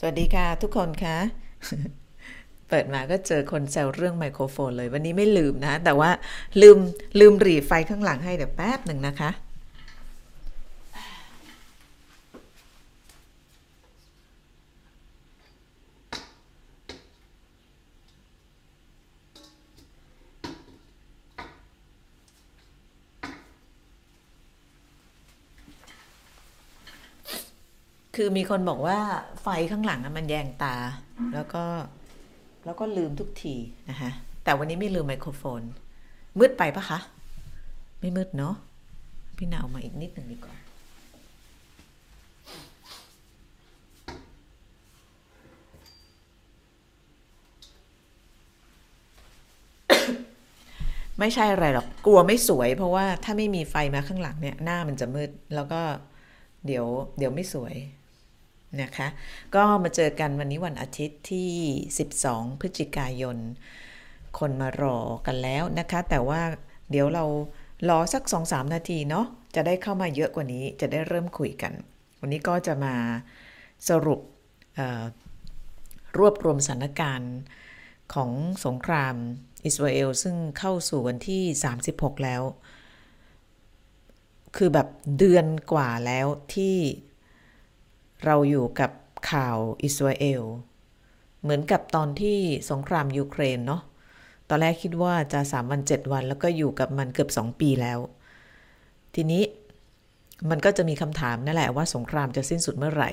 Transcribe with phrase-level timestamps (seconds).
[0.00, 1.16] สวัสดีค่ะทุกคนคะ
[2.68, 6.10] เปิดมาก็เจอคนแซวเรื่องไมโครโฟนเลย วันนี้ไม่ลืมนะ แต่ว่า
[6.62, 6.78] ลืม
[7.20, 9.30] ลืมหรีไฟข้างหลังให้เดี๋ยวแป๊บหนึ่งนะคะ
[28.30, 28.98] คือมีคนบอกว่า
[29.42, 30.74] ไฟข้างหลังอะมันแยงตา
[31.34, 31.64] แล้วก็
[32.64, 33.54] แล้วก็ลืมทุกที
[33.90, 34.10] นะคะ
[34.44, 35.62] แต่วันนี้ไม่ลืมไมโครโฟน
[36.38, 36.98] มืดไปปะคะ
[38.00, 38.54] ไม่มืดเนาะ
[39.36, 40.56] พี่นาวมาอีกนิดหนึ่งดีกว่า
[51.18, 55.80] ไม่ใช่อะไรหรอก กลัวไม่สวย เพราะว่าถ้าไม่มีไฟมาข้างหลังเนี่ย หน้ามันจะมืด แล้วก็
[56.66, 56.86] เดี๋ยว
[57.18, 57.76] เดี๋ยวไม่สวย
[58.82, 59.08] นะคะ
[59.54, 61.50] ก็มาเจอกันวันนี้วันอาทิตย์ที่
[62.04, 63.36] 12 พฤศจิกายน
[64.38, 66.40] คนมารอกันแล้วนะคะ แต่ว่า
[66.90, 67.24] เดี๋ยวเรา
[67.88, 71.72] รอสัก 2-3 นาทีเนาะจะได้เข้ามาเยอะกว่านี้จะได้เริ่มคุยกัน
[72.20, 72.94] วันนี้ก็จะมา
[73.88, 74.20] สรุป
[76.18, 77.34] รวบรวมสถานการณ์
[78.14, 78.30] ของ
[78.64, 79.14] สงคราม
[79.64, 81.42] อิสราเอลซึ่งเข้าสู่วันที่
[81.84, 82.42] 36 แล้ว
[84.56, 84.88] คือแบบ
[85.18, 86.76] เดือนกว่าแล้วที่
[88.24, 88.90] เราอยู่กับ
[89.30, 90.42] ข่าวอิสราเอล
[91.42, 92.38] เหมือนกับตอนที่
[92.70, 93.82] สงครามยูเครนเนาะ
[94.48, 97.98] ตอนแรกคิดว่าจะสามวันเจ็ดวัน แล้วก็อยู่กับมันเกือบสองปีแล้ว
[99.14, 99.42] ทีนี้
[100.50, 103.10] มันก็จะมีคำถามนั่นแหละว่าสงครามจะสิ้นสุดเมื่อไหร่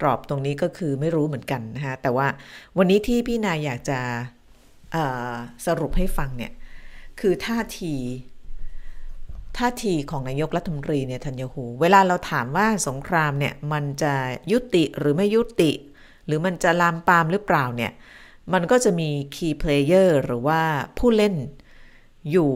[0.00, 2.26] ตอบตรงนี้ก็คือไม่รู้เหมือนกันนะคะแต่ว่า
[2.78, 3.98] วันนี้ที่พี่นายอยากจะ
[5.66, 6.52] สรุปให้ฟังเนี่ย
[7.20, 7.94] คือท่าที
[9.58, 14.14] ท่าทีของนายกรัฐมนตรีเนี่ยทันยาหู เวลาเราถามว่าสงครามเนี่ยมันจะ
[14.52, 15.70] ยุติหรือไม่ยุติ
[16.26, 17.92] หรือมันจะลามปามหรือเปล่าเนี่ย
[18.52, 20.60] มันก็จะมี key player หรือว่า
[20.98, 21.34] ผู้เล่น
[22.30, 22.50] อยู่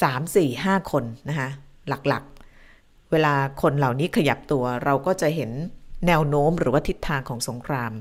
[0.00, 1.48] 3 4 5 คนนะคะ
[1.88, 5.50] หลักๆ เวลาคนเหล่านี้ขยับตัวเราก็จะเห็น
[6.06, 7.92] แนวโน้มหรือว่าทิศทางของสงคราม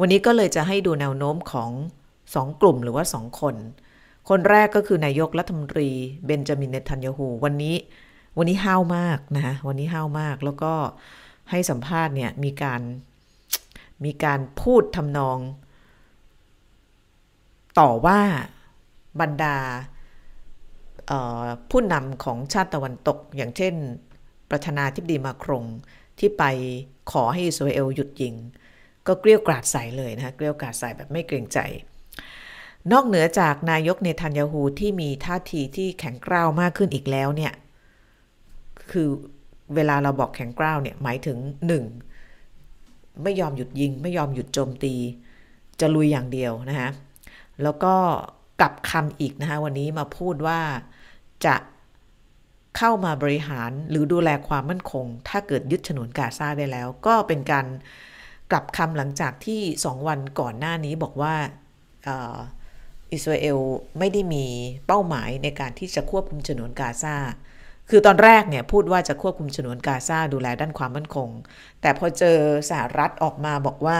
[0.00, 1.70] วันนี้ก็เลยจะให้ดูแนวโน้มของ
[2.34, 3.54] สองกลุ่มหรือว่าสองคน
[4.28, 5.88] คนแรกก็คือนายกรัฐมนตรี
[6.26, 7.76] เบนจามินเนทันยาฮูวันนี้
[8.38, 10.72] วันนี้ห้าวมากนะคะวันนี้ห้าวมากแล้วก็
[11.50, 12.80] ให้สัมภาษณ์เนี่ยมีการ
[14.04, 15.38] มีการพูดทำนอง
[17.80, 18.20] ต่อว่า
[19.20, 19.56] บรรดา
[21.70, 23.74] ผู้นำของชาติตะวันตก อย่างเช่น
[24.50, 25.64] ประธานาธิบดีมาครง
[26.18, 26.44] ที่ไป
[27.12, 28.34] ขอให้อิสราเอลหยุดยิง
[29.06, 31.58] ก็เกลี้ยกล่อมใส่เลยนะเกลี้ยกล่อมใส่แบบไม่เกรงใจ
[32.92, 37.52] นอกเหนือจากนายกเนทันยาฮูที่มีท่าทีที่แข็งกร้าวมากขึ้นอีกแล้วเนี่ย
[38.90, 39.08] คือ
[39.74, 41.84] เวลาเราบอกแข็งกร้าวเนี่ยหมายถึงหนึ่ง
[43.22, 44.94] ไม่ยอมหยุดยิง ไม่ยอมหยุดโจมตี
[45.80, 46.90] จะลุยอย่างเดียวนะคะ
[47.62, 47.94] แล้วก็
[48.60, 50.60] กลับคำอีกนะคะวันนี้มาพูดว่า
[51.46, 51.56] จะ
[52.76, 57.66] เข้ามาบริหารหรือดูแลความมั่นคง ถ้าเกิดยึดฉนวนกาซาได้แล้ว ก็เป็นการ
[58.50, 61.34] กลับคำหลังจากที่สองวันก่อนหน้านี้บอกว่า
[63.14, 63.58] อิสราเอล
[63.98, 64.44] ไม่ได้มี
[64.86, 67.16] เป้าหมายในการที่จะควบคุมฉนวนกาซา
[67.90, 71.28] คือตอนแรกเนี่ยพูดว่าจะควบคุมฉนวนกาซาดูแลด้านความมั่นคง
[71.80, 72.38] แต่พอเจอ
[72.70, 73.98] สหรัฐออกมาบอกว่า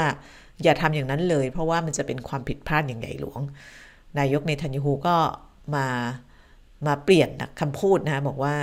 [0.62, 3.40] อย่าทำอย่างนั้นเลย เพราะว่ามันจะเป็นความผิดพลาดอย่างใหญ่หลวง
[4.18, 5.16] นายกเนทันยูฮูก็
[5.74, 5.86] มา
[6.86, 7.30] มาเปลี่ยน
[7.60, 8.56] คำพูดนะบอกว่า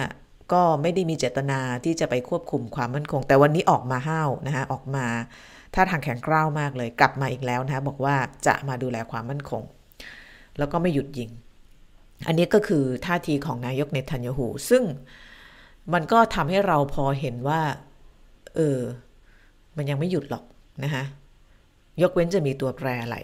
[0.53, 5.06] ก็ไม่ได้มีเจตนาที่จะไปควบคุมความมั่นคง แต่วันนี้ออกมาห้าวนะคะออกมา
[5.73, 8.16] ท่าทางแข็งกร้าวมากเลย กลับมาอีกแล้วนะคะบอกว่า
[8.47, 9.61] จะมาดูแลความมั่นคง
[10.57, 11.29] แล้วก็ไม่หยุดยิง
[12.28, 14.84] อันนี้ก็คือท่าทีของนายกเนทันยาฮูซึ่ง
[15.94, 17.62] มันก็ทำให้เราพอเห็นว่า
[18.56, 18.79] เออ
[19.78, 20.44] มันยังไม่หยุดหรอก
[20.84, 21.03] นะคะ
[22.01, 23.17] ยกเว้นจะมีตัวแปรอะไร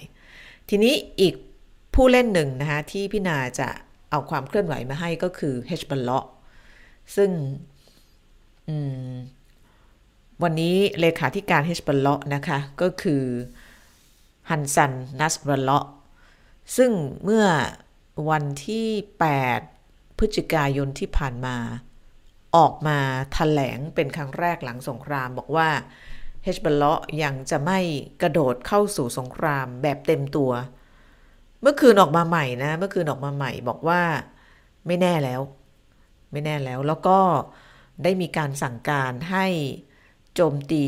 [0.69, 1.33] ทีนี้อีก
[1.95, 3.67] ผู้เล่นหนึ่งนะคะที่พี่นาจะ
[4.11, 6.25] เอาความเคลื่อนไหวมาให้ก็คือเฮชบัลเลาะ
[7.15, 7.29] ซึ่ง
[10.43, 13.23] วันนี้เลขาธิการเฮชบัลเลาะนะคะ ก็คือ
[14.49, 15.85] ฮันซันนัสบัลเลาะ
[16.75, 16.91] ซึ่ง
[17.23, 17.45] เมื่อ
[18.29, 18.87] วันที่
[19.53, 21.57] 8 พฤศจิกายนที่ผ่านมา
[22.55, 25.69] ออกมาถแถลงเป็นครั้งแรกหลังสงครามบอกว่า
[26.43, 27.79] เฮชบัลเลาะยังจะไม่
[28.21, 30.51] กระโดดเข้าสู่สงครามแบบเต็มตัว
[31.61, 34.01] เมื่อคืนออกมาใหม่นะ เมื่อคืนออกมาใหม่บอกว่า
[34.87, 35.41] ไม่แน่แล้ว
[36.31, 37.19] ไม่แน่แล้วแล้วก็
[38.03, 39.45] ได้มีการสั่งการให้
[40.35, 40.85] โจมตี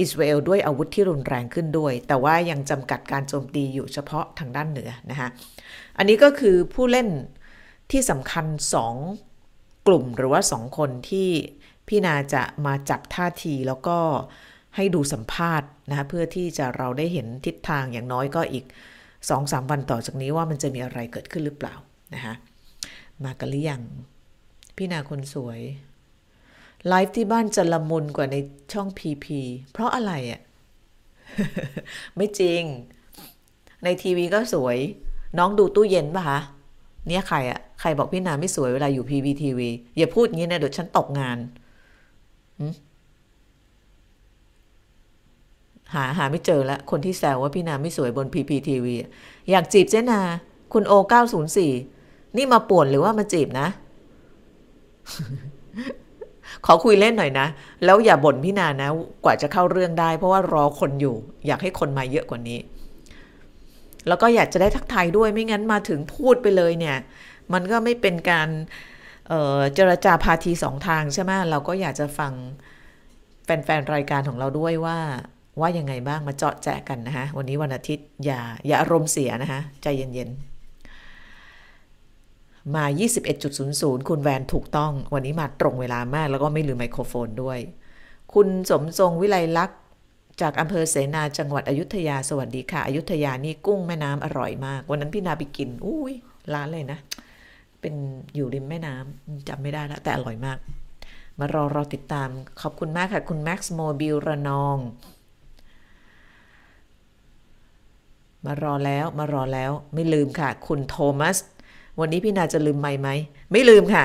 [0.00, 5.28] อิสราเอลด้วยอาวุธที่รุนแรงขึ้นด้วย แต่ว่ายังจำกัดการโจมตีอยู่เฉพาะทางด้านเหนือนะคะ
[5.98, 7.08] อันนี้ก็คือผู้เล่น
[7.92, 8.94] ที่สำคัญสอง
[9.86, 11.28] กลุ่มหรือว่าสองคนที่
[11.88, 13.98] พี่นาจะมาจับท่าทีแล้วก็
[14.76, 18.64] ให้ดูสัมภาษณ์นะคะเพื่อที่จะเราได้เห็นทิศทางอย่างน้อยก็อีก
[19.28, 21.74] สองสามวันต่อจากนี้ว่ามันจะมีอะไรเกิดขึ้นหรือเปล่า
[22.14, 22.34] นะคะ
[23.24, 23.82] มากันหรือยัง
[24.76, 25.60] พี่นาคนสวย
[26.88, 28.36] ไลฟ์ที่บ้านจะละมุนกว่าใน
[28.72, 29.40] ช่องพีพี
[29.72, 30.40] เพราะอะไรอะ่ะ
[32.16, 32.62] ไม่จริง
[33.84, 34.78] ในทีวีก็สวย
[35.38, 36.40] น้องดูตู้เย็นป่ะคะ
[37.08, 41.38] เนี่ยใครอะใครบอกพี่นาไม่สวยเวลาอยู่พีวีทีวีอย่าพูดงี้นะเดี๋ยวฉันตกงาน
[45.94, 48.94] หาหาไม่เจอแล้วคนที่แซวว่าพี่นาไม่สวยบนพีพีทีวี
[49.50, 50.20] อยากจีบเจนา
[50.72, 51.72] คุณโอเก้าศูนย์สี่
[52.36, 53.68] นี่มาป่วนหรือว่ามาจีบนะ
[56.66, 57.46] ขอคุยเล่นหน่อยนะ
[57.84, 58.88] แล้วอย่าบ่นพี่นานะ
[59.24, 61.16] กว่าจะเข้าเรื่องได้ เพราะว่ารอคนอยู่
[61.46, 62.58] อยากให้คนมาเยอะกว่านี้
[64.08, 66.96] แล้วก็อยากจะได้ทักทายด้วยไม่งั้นมาถึงพูดไปเลยเนี่ย
[67.52, 68.48] มันก็ไม่เป็นการ
[69.74, 72.32] เจรจาพาทีสองทางใช่ไหมเราก็อยากจะฟัง
[73.44, 74.98] แฟนๆ รายการของเราด้วยว่า
[75.60, 80.55] ว่ายังไงบ้างมาเจาะแจกันนะคะวันนี้วันอาทิตย์อย่าอย่าอารมณ์เสียนะคะใจเย็นๆ
[82.74, 82.84] มา
[83.46, 87.58] 21.00 คุณแวนถูกต้อง วันนี้มาตรงเวลามาก แล้วก็ไม่ลืมไมโครโฟนด้วย
[88.34, 89.78] คุณสมทรงวิไลลักษ์
[90.40, 96.14] จากอำเภอเสนาจังหวัดอยุธยาสวัสดีค่ะ อยุธยานี่กุ้งแม่น้ำอร่อยมาก วันนั้นพี่นาไปกิน อุ้ย
[96.54, 96.98] ร้านเลยนะ
[97.80, 97.94] เป็น
[98.34, 100.58] อยู่ริมแม่น้ำจำไม่ได้แล้วแต่อร่อยมาก
[101.38, 102.28] มารอรอติดตาม
[102.62, 104.78] ขอบคุณมากค่ะ คุณแม็กซ์โมบิลระนอง
[108.44, 111.36] มารอแล้วมารอแล้วไม่ลืมค่ะ คุณโทมัส
[112.00, 113.08] วันนี้พี่นาจะลืมไมไหม
[113.52, 114.04] ไม่ลืมค่ะ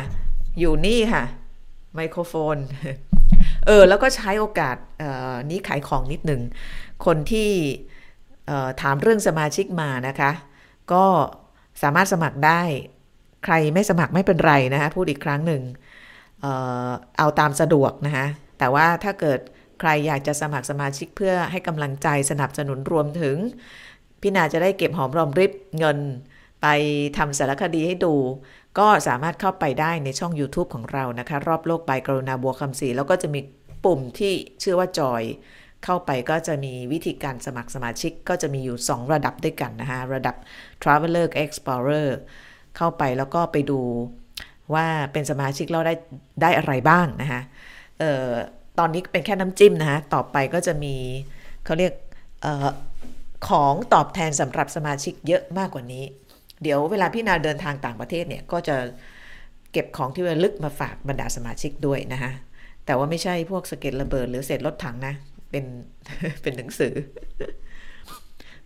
[0.59, 1.23] อยู่นี่ค่ะ
[1.95, 2.57] ไมโครโฟน
[3.65, 4.77] เออ แล้วก็ใช้โอกาส
[5.49, 6.41] นี้ขายของนิดหนึ่ง
[7.05, 7.49] คนที่
[8.81, 10.31] ถามเรื่องสมาชิกมานะคะ
[10.93, 11.05] ก็
[11.81, 12.61] สามารถสมัครได้
[13.45, 15.61] ใครไม่สมัครไม่เป็นไรนะคะ พูดอีกครั้งหนึ่ง
[17.17, 18.25] เอาตามสะดวกนะคะ
[18.59, 19.39] แต่ว่าถ้าเกิด
[19.79, 23.35] ใครอยากจะสมัครสมาชิกเพื่อให้กำลังใจสนับสนุนรวมถึง
[24.21, 25.97] พี่นาจะได้เก็บหอมรอมริบเงิน
[26.61, 26.67] ไป
[27.17, 28.13] ทำสารคดีให้ดู
[28.79, 33.39] ก็สามารถเข้าไปได้ในช่อง YouTube ของเรานะคะ รอบโลกใบกรุณาบัวคำศรีแล้วก็จะมี
[33.85, 35.23] ปุ่มที่ชื่อว่าจอย
[35.85, 40.35] เข้าไปก็จะมีวิธีการสมัครสมาชิกก็จะมีอยู่ 2 ระดับด้วยกันนะคะระดับ
[40.81, 42.09] Traveler Explorer
[42.77, 43.81] เข้าไปแล้วก็ไปดู
[44.73, 45.93] ว่าเป็นสมาชิกเราได้
[46.41, 47.41] ได้อะไรบ้างนะคะ
[48.01, 48.29] ออ
[48.79, 50.95] ตอนนี้เป็นแค่น้ำจิ้มนะคะต่อไปก็จะมี
[51.65, 51.93] เขาเรียก
[52.45, 52.69] ออ
[53.49, 56.03] ของตอบแทนสำหรับสมาชิกเยอะมากกว่านี้
[56.63, 58.75] เดี๋ยวเวลาพี่นาเดินทางต่างประเทศเนี่ยก็จะ
[59.71, 62.31] เก็บของที่ระลึกมาฝากบรรดาสมาชิกด้วยนะคะ
[62.85, 65.13] แต่ว่าไม่ใช่พวกสเก็ตระเบิดหรือเศษรถถังนะ
[65.49, 65.65] เป็น
[66.41, 66.93] เป็นหนังสือ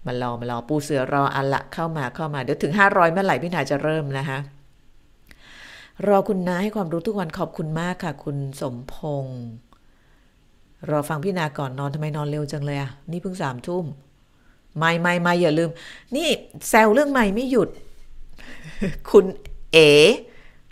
[0.05, 4.39] มารอมารอปูเสือรออันละเข้ามาเข้ามาเดี๋ยวถึง 500 เมื่อไหร่พี่นาจะเริ่มนะคะ
[6.07, 9.39] รอคุณนาให้ความรู้ทุกวันขอบคุณมากค่ะ คุณสมพงศ์
[10.89, 13.85] รอฟังพี่นาก่อนนอนทำไมนอนเร็วจังเลยอะนี่เพิ่งสามทุ่ม
[14.77, 15.69] ไม่ไม่ไม่อย่าลืม
[16.15, 16.27] นี่
[16.69, 17.69] แซวเรื่องใหม่ไม่หยุด
[19.11, 19.25] คุณ
[19.71, 19.89] เอ๋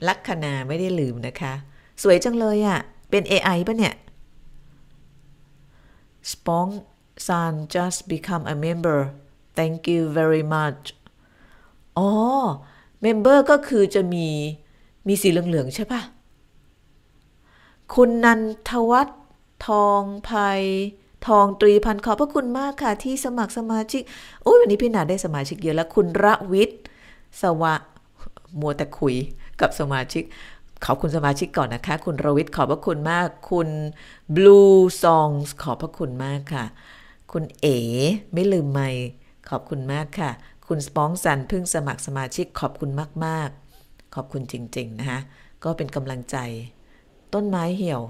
[0.07, 1.53] ลัคนาไม่ได้ลืมนะคะ
[2.01, 2.79] สวยจังเลยอะ่ะ
[3.09, 3.93] เป็น AI ปะเนี่ย
[6.31, 6.71] Spong
[7.25, 8.99] San just become a member
[9.57, 10.81] thank you very much
[11.97, 12.09] อ๋อ
[13.05, 14.27] member ก็คือจะมี
[15.07, 16.01] มีสีเหลือง ๆ ใช่ปะ
[17.93, 19.19] คุณนันทวัฒน์
[19.67, 20.61] ทองภัย
[21.27, 24.01] ทองตรีพันขอบพระคุณมากค่ะที่สมัครสมาชิก
[24.43, 26.81] โอ้ยวันนี้พี่นาได้สมาชิกเยอะแล้ว คุณระวิทย์
[27.41, 27.75] สวะ
[28.59, 29.15] มัวแต่คุย
[29.61, 30.23] กับสมาชิก
[30.85, 33.69] ขอบคุณสมาชิกก่อนนะคะ คุณรวิทย์ขอบพระคุณมาก คุณ
[34.35, 36.65] Blue Songs ขอบพระคุณมากค่ะ
[37.31, 37.77] คุณเอ๋
[38.33, 38.89] ไม่ลืมไม่
[39.49, 40.31] ขอบคุณมากค่ะ
[40.67, 42.89] คุณสปองซันเพิ่งสมัครสมาชิกขอบคุณ
[43.25, 43.49] มาก
[43.81, 45.19] ๆ ขอบคุณจริง ๆ นะคะ
[45.63, 46.37] ก็เป็นกำลังใจ
[47.33, 48.01] ต้นไม้เหี่ยว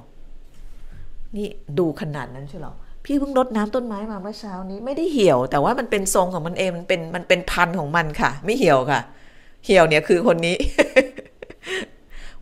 [1.35, 1.47] นี่
[1.79, 2.73] ดูขนาดนั้นใช่หรอ
[3.05, 9.01] พี่เพิ่งรดน้ำต้นไม้มาเมื่อเช้านี้ไม่ได้เหี่ยว แต่ว่ามันเป็นทรงของมันเองมันเป็นมันเป็นพันธุ์ของมันค่ะ ไม่เหี่ยวค่ะ
[9.65, 10.57] เหี่ยวเนี่ยคือคนนี้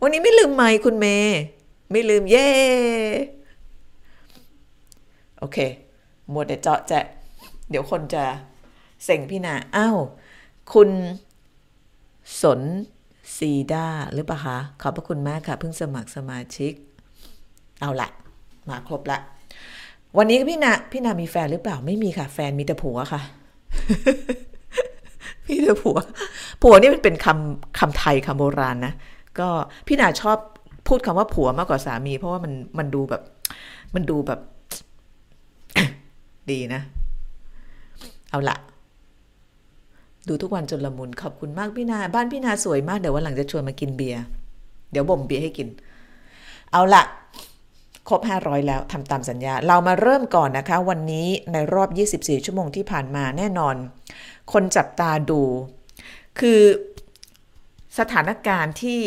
[0.00, 1.38] วันนี้ไม่ลืมไม้คุณเมย์
[1.90, 2.48] ไม่ลืมเย่
[5.38, 5.58] โอเค
[6.30, 7.00] หมดแต่เจาะแจะ
[7.70, 8.24] เดี๋ยวคนจะ
[9.04, 9.98] เซ็งพี่นาอ้าว
[10.72, 10.90] คุณ
[12.42, 12.60] สน
[13.36, 16.72] ซีดาหรือเปล่าคะ ขอบพระคุณมากค่ะ เพิ่งสมัครสมาชิก
[17.80, 18.08] เอาละ
[18.68, 19.18] มาครบละ
[20.18, 23.20] วันนี้พี่นาพี่นามีแฟนหรือเปล่าไม่มีค่ะ แฟนมีแต่ผัวค่ะ
[25.48, 25.98] มีแต่ผัว
[26.62, 28.92] ผัวนี่มันเป็นคำคำไทยคำโบราณนะ
[29.38, 29.48] ก็
[29.86, 30.38] พี่นาชอบ
[30.88, 33.22] พูดคำว่าผัวมากกว่าสามี เพราะว่ามันมันดูแบบ
[33.94, 34.40] มันดูแบบ
[36.50, 36.80] ดีนะ
[38.30, 38.56] เอาละ
[40.28, 44.22] ดูทุกวันจนละมุนขอบคุณมากพี่นา บ้านพี่นาสวยมาก เดี๋ยววันหลังจะชวนมากินเบียร์
[44.92, 45.68] เดี๋ยวบ่มเบียร์ให้กิน
[46.72, 47.02] เอาละ
[48.08, 53.74] ครบ 500 แล้วทำตามสัญญา เรามาเริ่มก่อนนะคะ วันนี้ในรอบ 24 ชั่วโมงที่ผ่านมาแน่นอน
[54.52, 55.40] คนจับตาดู
[56.38, 56.60] คือ
[57.98, 59.00] สถานการณ์ที่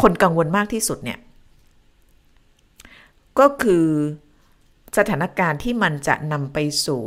[0.00, 1.18] คนกังวลมากที่สุดเนี่ย
[3.38, 3.86] ก็คือ
[4.98, 7.02] สถานการณ์ที่มันจะนำไปสู่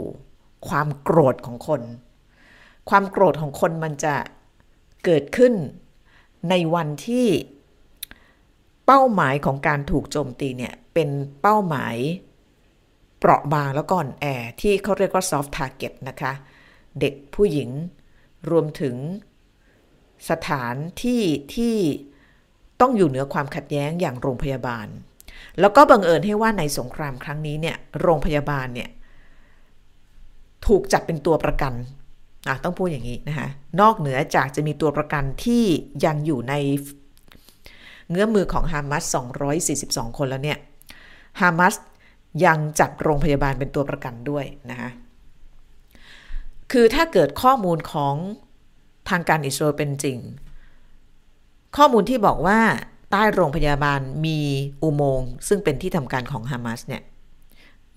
[0.67, 1.81] ความโกรธของคน
[2.89, 4.15] ความโกรธของคนมันจะ
[5.05, 5.53] เกิดขึ้น
[6.49, 7.27] ในวันที่
[8.85, 11.09] เป้าหมายของการถูกโจมตีเนี่ย เป็น
[11.41, 11.95] เป้าหมาย
[13.19, 14.25] เปราะบางแล้วก่อนแอ
[14.61, 16.31] ที่เขาเรียกว่า soft target นะคะ
[16.99, 17.69] เด็กผู้หญิง
[18.49, 18.95] รวมถึง
[20.29, 21.21] สถานที่
[21.55, 21.75] ที่
[22.81, 24.87] ต้องอยู่เหนือความขัดแย้งอย่างโรงพยาบาล
[25.59, 28.89] แล้วก็บังเอิญให้ว่าในสงครามครั้งนี้เนี่ยโรงพยาบาลเนี่ย
[30.67, 31.73] ถูกจับเป็นตัวประกัน
[32.47, 33.49] อะต้องพูดอย่างนี้นะคะ
[33.81, 35.63] นอกเหนือจากจะมีตัวประกันที่
[36.05, 36.53] ยังอยู่ใน
[38.09, 39.15] เงื้อมือของฮามาส
[40.07, 40.59] 242 คนแล้วเนี่ย
[41.41, 41.73] ฮามาส
[42.45, 44.89] ยังจับโรงพยาบาลเป็นตัวประกันด้วยนะคะ
[46.71, 48.15] คือถ้าเกิดข้อมูลของ
[49.09, 50.17] ทางการอิสราเอลเป็นจริง
[51.77, 52.59] ข้อมูลที่บอกว่า
[53.11, 54.39] ใต้โรงพยาบาลมี
[54.83, 57.03] อุโมงค์ซึ่งเป็นที่ทำการของฮามาสเนี่ย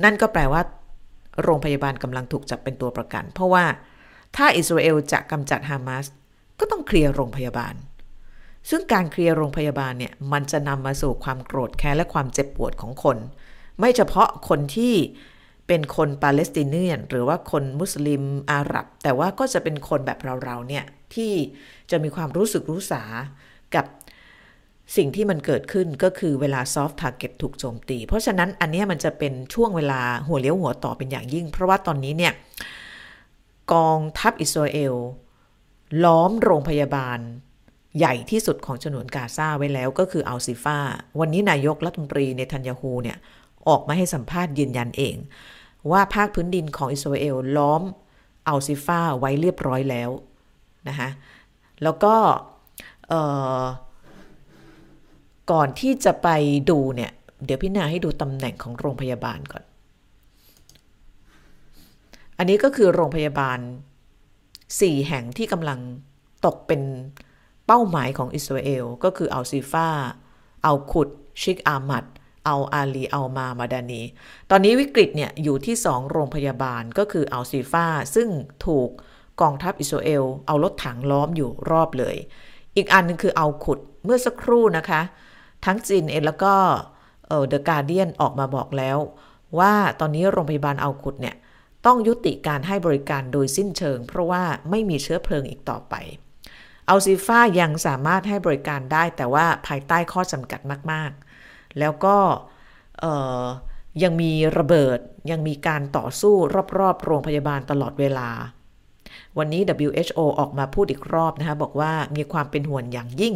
[0.04, 0.62] นั่นก็แปลว่า
[1.42, 3.64] โรงพยาบาลกำลังถูกจับเป็นตัวประกัน เพราะว่า
[4.36, 6.04] ถ้าอิสราเอลจะกำจัดฮามาส
[6.58, 7.74] ก็ต้องเคลียร์โรงพยาบาล
[8.70, 13.16] ซึ่งการเคลียร์โรงพยาบาลเนี่ย มันจะนำมาสู่ความโกรธแค้นและความเจ็บปวดของคน
[13.78, 14.94] ไม่เฉพาะคนที่
[15.68, 21.32] เป็นคน Palestinian หรือว่าคนมุสลิมอาหรับ แต่ว่าก็จะเป็นคนแบบเราๆเนี่ยที่
[21.90, 23.02] จะมีความรู้สึกรู้สา
[23.74, 23.86] กับ
[24.96, 32.32] สิ่งที่มันเกิดขึ้นก็คือเวลา soft target ถูกโจมตี เพราะฉะนั้นอันนี้มันจะเป็นช่วงเวลาหัวเลี้ยวหัวต่อเป็นอย่างยิ่ง เพราะว่าตอนนี้เนี่ย
[33.72, 34.94] กองทัพอิสราเอล
[36.04, 37.18] ล้อมโรงพยาบาล
[37.98, 40.78] ใหญ่ที่สุดของฉนวนกาซาไว้แล้วก็คืออัลซิฟา
[41.20, 43.18] วันนี้นายกรัฐมนตรีเนทันยาฮูเนี่ย
[43.68, 45.16] ออกมาให้สัมภาษณ์ยืนยันเอง
[45.90, 47.82] ว่าภาคพื้นดินของอิสราเอลล้อม
[48.48, 50.10] อัลซิฟาไว้เรียบร้อยแล้ว
[50.88, 51.08] นะคะ
[51.82, 52.14] แล้วก็
[55.52, 56.28] ก่อนที่จะไป
[56.70, 57.12] ดูเนี่ย
[57.44, 59.64] เดี๋ยวพี่นาให้ดูตำแหน่งของโรงพยาบาลก่อน
[62.38, 63.58] อันนี้ก็คือโรงพยาบาล
[64.32, 65.78] 4 แห่งที่กำลัง
[66.46, 66.82] ตกเป็น
[67.66, 69.88] เป้าหมายของอิสราเอล ก็คืออัลซีฟา
[70.66, 71.08] อัลคุด
[71.42, 72.04] ชิกอามัด
[72.46, 74.02] เอาอาลีเอามามาดานี
[74.50, 78.28] ตอนนี้วิกฤตเนี่ยอยู่ที่ 2 โรงพยาบาลก็คืออัลซีฟาซึ่ง
[78.66, 78.88] ถูก
[79.40, 82.16] กองทัพอิสราเอล เอารถถังล้อมอยู่รอบเลย
[82.76, 85.02] อีกอันนึงคือเอาขุดเมื่อสักครู่นะคะ
[85.64, 86.54] ทั้งจีนเองแล้วก็
[87.48, 88.98] เดอะการเดียนออกมาบอกแล้ว
[89.58, 91.36] ว่าตอนนี้โรงพยาบาลเอาขุดเนี่ย
[91.86, 95.94] ต้องยุติการให้บริการโดยสิ้นเชิง เพราะว่าไม่มีเชื้อเพลิงอีกต่อไป
[96.86, 100.60] เอาซีฟายังสามารถให้บริการได้แต่ว่าภายใต้ข้อจำกัด
[100.92, 101.31] มาก ๆ
[101.78, 102.16] แล้วก็
[104.02, 104.98] ยังมีระเบิด
[105.30, 106.34] ยังมีการต่อสู้
[106.78, 108.28] รอบๆ โรงพยาบาลตลอดเวลา
[109.38, 113.34] วันนี้ WHO ออกมาพูดอีกรอบนะคะบอกว่ามีความเป็นห่วงอย่างยิ่ง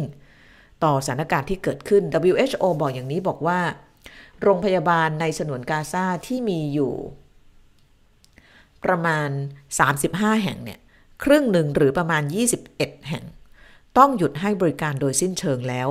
[0.83, 3.59] ต่อสถานการณ์ที่เกิดขึ้น WHO บอกอย่างนี้บอกว่า
[4.41, 6.93] โรงพยาบาลในฉนวนกาซาที่มีอยู่
[8.85, 9.29] ประมาณ
[9.87, 10.79] 35 แห่งเนี่ย
[11.23, 12.23] ครึ่งหนึ่งหรือประมาณ
[12.65, 13.23] 21 แห่ง
[13.97, 15.87] ต้องหยุดให้บริการโดยสิ้นเชิงแล้ว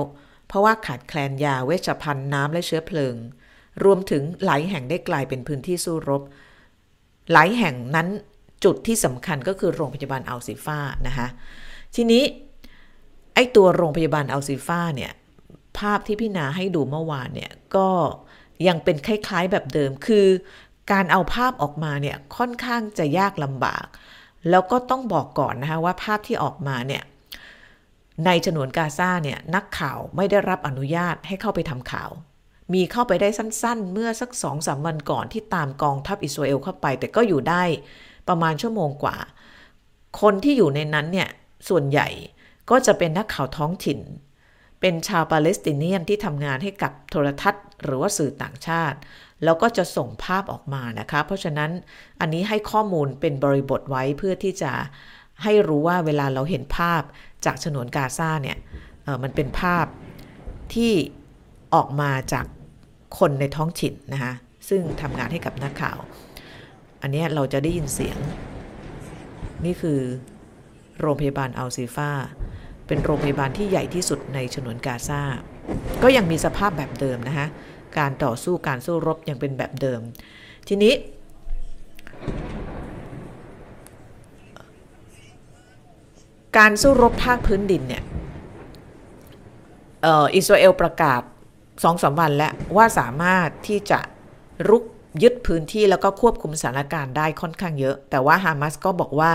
[0.47, 3.15] เพราะว่าขาดแคลนยาเวชภัณฑ์น้ำและเชื้อเพลิง
[3.83, 6.21] รวมถึงหลายแห่งได้กลายเป็นพื้นที่สู้รบ
[7.31, 8.07] หลายแห่งนั้น
[8.63, 11.27] จุดที่สำคัญก็คือโรงพยาบาลอัลซิฟ้านะคะ
[11.95, 12.23] ทีนี้
[13.35, 15.11] ไอตัวโรงพยาบาลอัลซิฟ้าเนี่ย
[15.79, 17.89] ภาพที่พี่นาให้ดูเมื่อวานเนี่ยก็
[18.67, 20.27] ยังเป็นคล้ายๆแบบเดิม คือ
[20.91, 23.85] การเอาภาพออกมาเนี่ยค่อนข้างจะยากลำบาก
[24.49, 27.03] แล้วก็ต้องบอกก่อนนะคะว่าภาพที่ออกมาเนี่ย
[28.25, 32.09] ในฉนวนกาซาเนี่ยนักข่าวไม่ได้รับอนุญาตให้เข้าไปทำข่าว
[32.73, 37.63] มีเข้าไปได้สั้นๆ เมื่อสักสองสามวันก่อนที่ตามกองทัพอิสราเอลเข้าไป แต่ก็อยู่ได้
[38.27, 39.17] ประมาณชั่วโมงกว่า
[40.21, 41.29] คนที่อยู่ในนั้นเนี่ย
[41.69, 42.07] ส่วนใหญ่
[42.69, 43.99] ก็จะเป็นนักข่าวท้องถิ่น
[44.81, 48.97] เป็นชาวปาเลสไตเนียนที่ทำงานให้กับโทรทัศน์ หรือว่าสื่อต่างชาติ
[49.43, 51.71] แล้วก็จะส่งภาพออกมานะคะ เพราะฉะนั้น
[52.19, 54.71] อันนี้ให้ข้อมูลเป็นบริบทไว้เพื่อที่จะ
[55.43, 57.01] ให้รู้ว่าเวลาเราเห็นภาพ
[57.45, 58.57] จากฉนวนกาซาเนี่ย
[59.23, 59.85] มันเป็นภาพ
[60.73, 60.93] ที่
[61.75, 62.45] ออกมาจาก
[63.19, 64.33] คนในท้องถิ่นนะคะ
[64.69, 65.97] ซึ่งทำงานให้กับนักข่าว
[67.01, 68.17] อันนี้เราจะได้ยินเสียง
[69.65, 69.99] นี่คือ
[70.99, 72.11] โรงพยาบาลอัลซีฟา
[72.87, 75.21] เป็นโรงพยาบาลที่ใหญ่ที่สุดในฉนวนกาซา
[76.03, 77.47] ก็ยังมีสภาพแบบเดิมนะคะ
[77.97, 79.99] การต่อสู้การสู้รบยังเป็นแบบเดิม
[80.67, 80.93] ทีนี้
[86.57, 88.03] การสู้รบภาคพื้นดินเนี่ย
[90.35, 91.21] อิสราเอลประกาศ
[91.83, 93.99] สองสามวันแล้วว่าสามารถที่จะ
[94.69, 94.83] รุก
[95.23, 99.31] ยึดพื้นที่แล้วก็ควบคุมสถานการณ์ได้ค่อนข้างเยอะ แต่ว่าฮามาสก็บอกว่า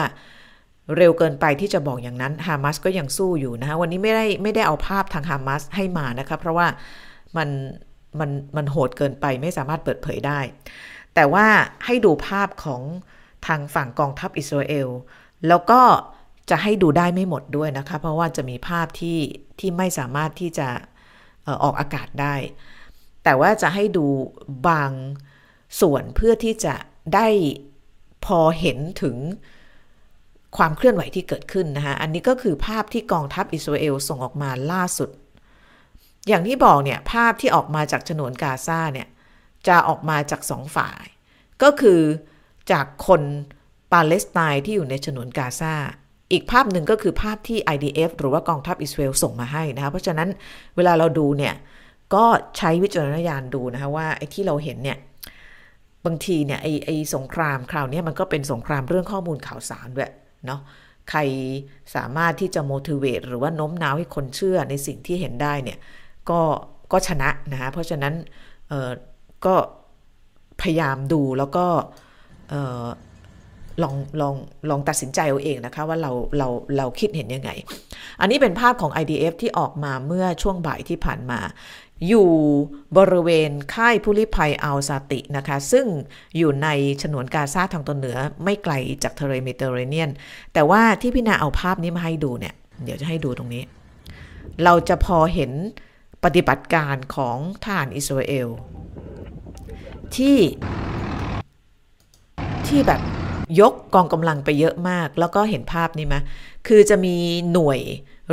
[0.96, 6.66] เร็วเกินไปที่จะบอกอย่างนั้นฮามาสก็ยังสู้อยู่นะคะวันนี้ไม่ได้ไม่ได้เอาภาพทางฮามาสให้มานะคะเพราะว่า
[7.36, 7.48] มัน
[8.18, 10.40] มันมันโหดเกินไปไม่สามารถเปิดเผยได้
[11.14, 11.46] แต่ว่า
[11.84, 12.82] ให้ดูภาพของ
[13.46, 14.88] ทางฝั่งกองทัพอิสราเอล
[15.48, 15.80] แล้วก็
[16.50, 19.18] จะให้ดูได้ไม่หมดด้วยนะคะ เพราะว่าจะมีภาพที่
[19.58, 20.68] ที่ไม่สามารถที่จะ
[21.62, 22.34] ออกอากาศได้
[23.24, 24.06] แต่ว่าจะให้ดู
[24.68, 24.90] บาง
[25.80, 26.74] ส่วนเพื่อที่จะ
[27.14, 27.28] ได้
[28.24, 29.16] พอเห็นถึง
[30.56, 35.10] ความเคลื่อนไหวที่เกิดขึ้นนะคะ อันนี้ก็คือภาพที่กองทัพอิสราเอลส่งออกมาล่าสุด
[36.28, 39.08] อย่างที่บอกเนี่ย ภาพที่ออกมาจากฉนวนกาซาเนี่ย
[39.68, 41.04] จะออกมาจากสองฝ่าย
[41.62, 42.00] ก็คือ
[42.72, 43.22] จากคน
[43.92, 45.74] ปาเลสไตน์ที่อยู่ในฉนวนกาซา
[46.32, 50.28] อีกภาพหนึ่งก็คือภาพที่ IDF หรือว่ากองทัพอิสราเอลส่งมาให้นะคะ เพราะฉะนั้น
[50.76, 51.54] เวลาเราดูเนี่ย
[52.14, 52.24] ก็
[52.58, 54.98] ใช้วิจารณญาณดูนะคะว่าไอ้ที่เราเห็นเนี่ย
[56.04, 60.10] บางทีเนี่ยไอ้ไอ้สงครามคราวนี้มันก็เป็นสงครามเรื่องข้อมูลข่าวสารด้วย
[60.46, 60.60] เนาะ
[61.10, 61.20] ใคร
[61.94, 65.78] สามารถที่จะ motivate หรือว่าโน้มน้าวให้คนเชื่อในสิ่งที่เห็นได้เนี่ย
[66.30, 66.40] ก็
[66.92, 68.14] ก็ชนะนะคะเพราะฉะนั้น
[68.68, 68.90] เออ
[69.46, 69.54] ก็
[70.60, 71.66] พยายามดูแล้วก็
[73.82, 74.34] ลองลอง
[74.70, 77.50] ลองตัดสินใจเอาเองนะคะว่าเราเราเราคิดเห็นยังไง
[78.20, 81.40] อันนี้เป็นภาพของ IDF ที่ออกมาเมื่อช่วงบ่ายที่ผ่านมา
[82.08, 82.30] อยู่
[82.96, 85.86] บริเวณค่ายผู้ลี้ภัยอัลซาตินะคะ ซึ่ง
[86.36, 86.68] อยู่ใน
[87.02, 90.10] ฉนวนกาซาทางตอนเหนือไม่ไกลจากทะเลเมดิเตอร์เรเนียน
[90.52, 93.62] แต่ว่าที่พี่นาเอาภาพนี้มาให้ดูเนี่ย เดี๋ยวจะให้ดูตรงนี้
[94.64, 95.50] เราจะพอเห็น
[96.24, 98.48] ปฏิบัติการของทหารอิสราเอล
[100.16, 100.38] ที่
[102.66, 103.00] ที่แบบ
[103.60, 106.16] ยกกองกำลังไปเยอะมาก แล้วก็เห็นภาพนี้ไหม
[106.68, 107.16] คือจะมี
[107.52, 107.80] หน่วย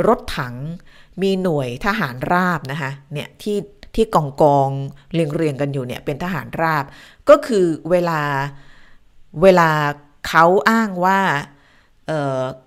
[0.08, 0.54] รถถัง
[1.22, 3.58] มีหน่วยทหารราบนะคะเนี่ยที่
[3.94, 4.68] ที่กองกอง
[5.12, 6.84] เรียงเรียงกันอยู่เนี่ยเป็นทหารราบ
[7.28, 8.20] ก็คือเวลา
[9.42, 9.70] เวลา
[10.28, 11.18] เขาอ้างว่า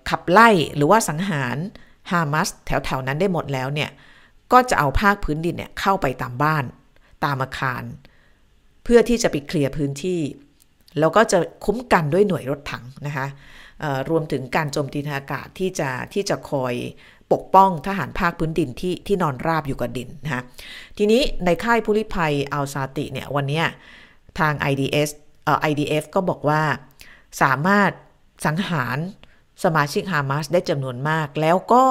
[0.08, 1.56] ขับไล่หรือว่าสังหาร
[2.10, 3.90] ฮามาสแถวๆนั้นได้หมดแล้วเนี่ย
[4.52, 6.64] ก็จะเอาภาคพื้นดินเนี่ยเข้าไปตามบ้าน
[7.24, 7.82] ตามอาคาร
[8.84, 10.20] เพื่อที่จะไปเคลียร์พื้นที่
[10.98, 13.26] แล้วก็จะคุ้มกันด้วยหน่วยรถถังนะคะ
[14.10, 16.74] รวมถึงการโจมตีทางอากาศที่จะที่จะคอย
[17.32, 20.42] ปกป้องทหารภาคพื้นดินที่ที่นอนราบอยู่กับดินนะคะ
[20.98, 23.62] ทีนี้ในค่ายผู้ลี้ภัยอัลซาติเนี่ยวันนี้
[24.38, 25.08] ทาง IDS
[25.44, 26.62] เอ่อ IDF ก็บอกว่า
[27.42, 27.90] สามารถ
[28.46, 28.98] สังหาร
[29.64, 31.84] สมาชิกฮามาสได้จำนวนมาก แล้วก็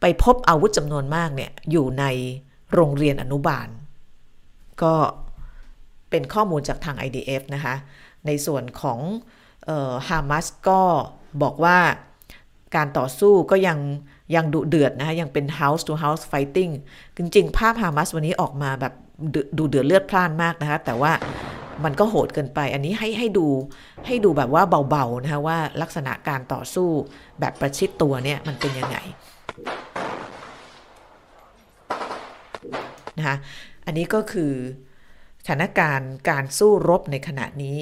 [0.00, 2.04] ไปพบอาวุธจำนวนมากเนี่ยอยู่ใน
[2.74, 3.68] โรงเรียนอนุบาล
[4.82, 4.94] ก็
[6.10, 7.74] เป็นข้อมูลจากทาง IDF นะคะ
[8.26, 9.00] ในส่วนของ
[10.08, 10.80] ฮามาสก็
[11.42, 11.78] บอกว่า
[12.76, 13.78] การต่อสู้ก็ยัง
[14.34, 16.72] ยังดุเดือดนะคะยังเป็น house to house fighting
[17.16, 18.94] จริงๆ ภาพฮามาสวันนี้ออกมาแบบ
[19.58, 21.12] ดูเดือดเลือดพล่านมากนะคะ แต่ว่า
[21.84, 23.46] มันก็โหดเกินไป อันนี้ให้ให้ดู
[24.06, 26.88] ให้ดูแบบว่าเบาๆนะคะว่าลักษณะการต่อสู้
[27.40, 28.96] แบบประชิดตัวเนี่ยมันเป็นยังไง
[33.18, 33.36] นะคะ
[33.86, 34.52] อันนี้ก็คือ
[35.42, 37.76] สถานการณ์การสู้รบในขณะนี้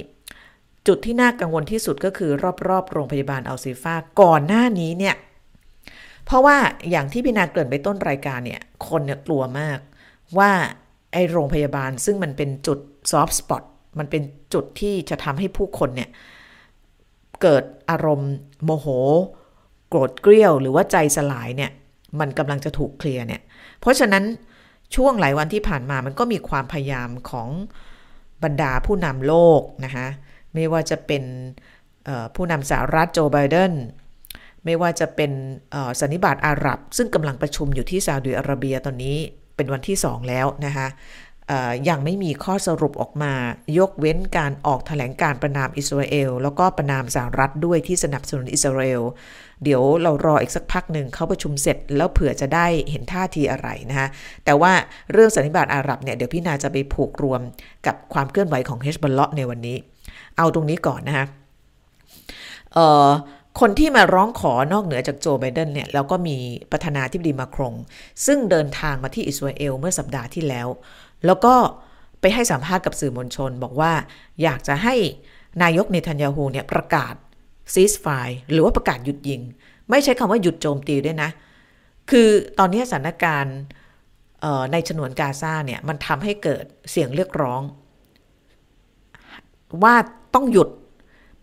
[0.88, 2.30] จุดที่น่ากังวลที่สุดก็คือ
[2.68, 5.16] รอบๆ โรงพยาบาลอัลซีฟาก่อนหน้านี้เนี่ย
[6.24, 6.56] เพราะว่า
[6.90, 9.78] อย่างที่พี่นาเกริ่นไปต้นรายการเนี่ย คนเนี่ยกลัวมาก
[10.38, 10.50] ว่า
[11.12, 12.78] ไอโรงพยาบาลซึ่งมันเป็นจุด
[13.12, 13.62] ซอฟต์สปอต
[13.98, 14.22] มันเป็น
[14.54, 16.10] จุดที่จะทำให้ผู้คนเนี่ย
[17.42, 18.86] เกิดอารมณ์โมโห
[19.88, 21.70] โกรธเกรี้ยว หรือว่าใจสลายเนี่ย
[22.20, 23.40] มันกำลังจะถูกเคลียร์เนี่ย
[23.80, 24.24] เพราะฉะนั้น
[24.94, 27.48] ช่วงหลายวันที่ผ่านมามันก็มีความพยายามของ
[28.44, 30.06] บรรดาผู้นำโลกนะคะ
[30.56, 31.22] ไม่ว่าจะเป็น
[32.34, 33.72] ผู้นำสหรัฐโจไบเดน
[34.64, 35.30] ไม่ว่าจะเป็น
[36.00, 39.16] สันนิบาตอาหรับ ซึ่งกำลังประชุมอยู่ที่ซาอุดิอาระเบียตอนนี้
[39.56, 40.88] เป็นวันที่สองแล้วนะคะ
[41.88, 43.34] ยังไม่มีข้อสรุปออกมา
[43.78, 49.02] ยกเว้นการออกถแถลงการประนามอิสราเอล แล้วก็ประนามสหรัฐด้วยที่สนับสนุนอิสราเอล
[49.64, 54.08] เดี๋ยวเรารออีกสักพักหนึ่งเขาประชุมเสร็จ แล้วเผื่อจะได้เห็นท่าทีอะไรนะคะ
[54.44, 54.72] แต่ว่า
[55.12, 57.40] เรื่องสันนิบาตอาหรับเนี่ยเดี๋ยวพี่นาจะไปผูกรวม
[57.86, 59.76] กับความเคลื่อนไหวของเฮชบอลเลาะในวันนี้
[60.36, 61.26] เอาตรงนี้ก่อนนะคะ
[63.60, 66.36] คนที่มาร้องขอนอกเหนือจากโจไบเดนเนี่ยแล้วก็มี
[66.72, 67.74] ประธานาธิบดีมาครง
[68.26, 70.68] ซึ่งเดินทางมาที่อิสราเอลเมื่อสัปดาห์ที่แล้ว
[71.26, 71.54] แล้วก็
[72.20, 73.92] ไปให้สัมภาษณ์กับสื่อมวลชน บอกว่า
[74.42, 74.94] อยากจะให้
[75.62, 77.14] นายกเนทันยาฮูเนี่ยประกาศ
[77.74, 78.06] ซีสไฟ
[78.50, 79.40] หรือว่าประกาศหยุดยิง
[79.90, 81.30] ไม่ใช้คำว่าหยุดโจมตีด้วยนะ
[82.10, 83.56] คือตอนนี้สถานการณ์
[84.72, 87.62] ในฉนวนกาซาเนี่ยมันทำให้เกิดเสียงเรียกร้อง
[89.82, 89.94] ว่า
[90.34, 90.68] ต้องหยุด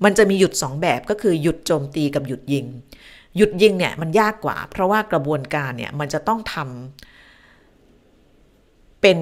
[0.04, 2.66] มันจะมีหยุดสองแบบก็คือหยุดโจมตีกับหยุดยิง
[3.38, 9.20] หยุดยิงเนี่ยมันยากกว่า เพราะว่ากระบวนการเนี่ยมันจะต้องทำเป็น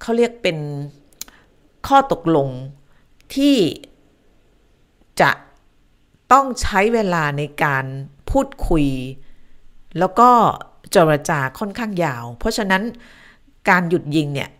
[0.00, 0.58] เขาเรียกเป็น
[1.86, 2.48] ข้อตกลง
[3.34, 3.56] ที่
[5.20, 5.30] จะ
[6.32, 7.84] ต้องใช้เวลาในการ
[8.30, 8.86] พูดคุย
[9.98, 10.30] แล้วก็
[10.92, 12.82] เจรจาค่อนข้างยาว เพราะฉะนั้น
[13.70, 14.50] การหยุดยิงเนี่ย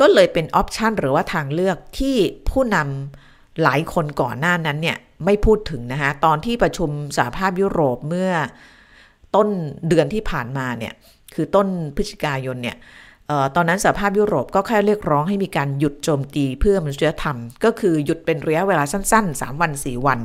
[0.00, 2.16] ก็เลยเป็นออปชันหรือว่าทางเลือกที่
[2.50, 8.30] ผู้นำหลายคนก่อนหน้านั้นเนี่ยไม่พูดถึงนะคะตอนที่ประชุมสหภาพยุโรปเมื่อ
[9.34, 9.48] ต้น
[9.88, 10.92] เดือนที่ผ่านมาเนี่ย
[11.34, 12.76] คือต้นพฤศจิกายนเนี่ย
[13.56, 20.20] ตอนนั้นสหภาพยุโรปก็แค่เรียกร้องให้มีการหยุดโจมตีเพื่อมนุษยธรรม ก็คือหยุดเป็นระยะเวลาสั้น ๆ 3 วัน 4 วัน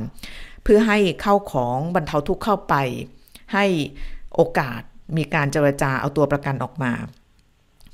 [0.62, 2.74] เพื่อให้เข้าของบรรเทาทุกข์เข้าไป
[3.54, 3.64] ให้
[4.34, 4.80] โอกาส
[5.16, 6.92] มีการเจรจาเอาตัวประกันออกมา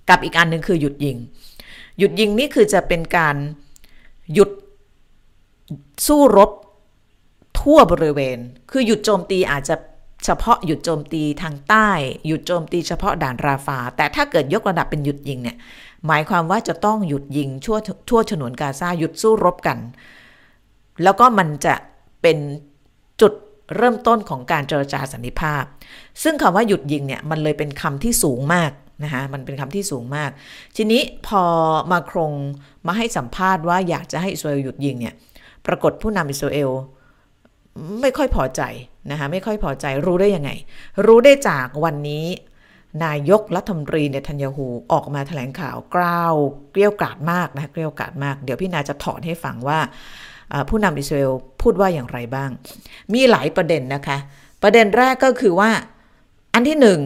[0.08, 1.16] กับอีกอันหนึ่งคือหยุดยิง
[1.98, 3.37] หยุดยิงนี่คือจะเป็นการ
[4.33, 4.50] หยุด
[6.07, 6.50] สู้รบ
[7.61, 8.38] ทั่วบริเวณ
[8.70, 9.76] คือหยุดโจมตีอาจจะ
[10.24, 11.88] เฉพาะหยุดโจมตีทางใต้
[12.26, 15.57] หยุดโจมตีเฉพาะด่านราฟา แต่ถ้าเกิดยกระดับเป็นหยุดยิงเนี่ย
[16.07, 17.78] หมายความว่าจะต้องหยุดยิงทั่ว
[18.09, 19.78] ทั่วฉนวนกาซาหยุดสู้รบกัน
[21.02, 21.74] แล้วก็มันจะ
[22.22, 22.38] เป็น
[23.20, 23.33] จุด
[23.76, 25.64] เริ่มต้นของการเจรจาสันติภาพ
[26.22, 28.70] ซึ่งคำว่าหยุดยิงเนี่ยมันเลยเป็นคำที่สูงมาก
[29.02, 30.31] นะคะมันเป็นคำที่สูงมาก
[30.76, 31.44] ทีนี้พอ
[31.92, 32.33] มาครง
[32.87, 35.14] มาให้สัมภาษณ์ว่าอยากจะให้อิสราเอลหยุดยิงเนี่ย
[35.66, 36.70] ปรากฏผู้นำอิสราเอล
[38.00, 38.62] ไม่ค่อยพอใจ
[39.11, 40.50] นะคะไม่ค่อยพอใจรู้ได้ยังไง
[41.07, 42.24] รู้ได้จากวันนี้
[43.05, 46.35] นายกรัฐมนตรีเนทันยาฮูออกมาแถลงข่าวกล้าว
[46.70, 49.78] เกลี้ยกล่อมมากนะเกลี้ยกล่อมมาก เดี๋ยวพี่นาจะถอนให้ฟังว่า
[50.68, 52.50] ผู้นำอิสราเอลพูดว่าอย่างไรบ้าง
[53.14, 54.18] มีหลายประเด็นนะคะ
[54.62, 55.70] ประเด็นแรกก็คือว่า
[56.55, 57.00] อันที่หนึ่ง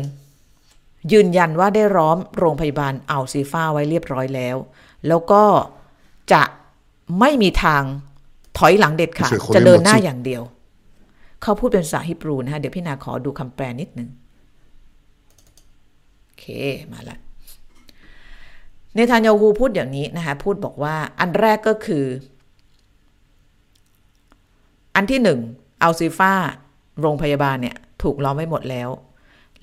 [1.12, 4.56] ยืนยันว่าได้ร้อมโรงพยาบาลอัลซีฟ้าไว้เรียบร้อยแล้ว
[5.08, 5.42] แล้วก็
[6.32, 6.42] จะ
[7.20, 7.82] ไม่มีทาง
[8.58, 10.42] ถอยหลังเด็ดขาดจะเดินหน้าอย่างเดียว
[11.42, 14.08] เขาพูดเป็นภาษาฮิบรูนะคะเดี๋ยวพี่นาขอดูคำแปลนิดนึง
[16.22, 16.44] โอเค
[16.92, 17.18] มาละ
[18.94, 22.04] เนทานยาฮูพูดอย่างนี้นะคะ พูดบอกว่าอันแรกก็คือ
[24.94, 25.40] อันที่หนึ่ง
[25.82, 26.32] อัลซิฟา
[27.00, 28.88] โรงพยาบาลเนี่ย ถูกล้อมไว้หมดแล้ว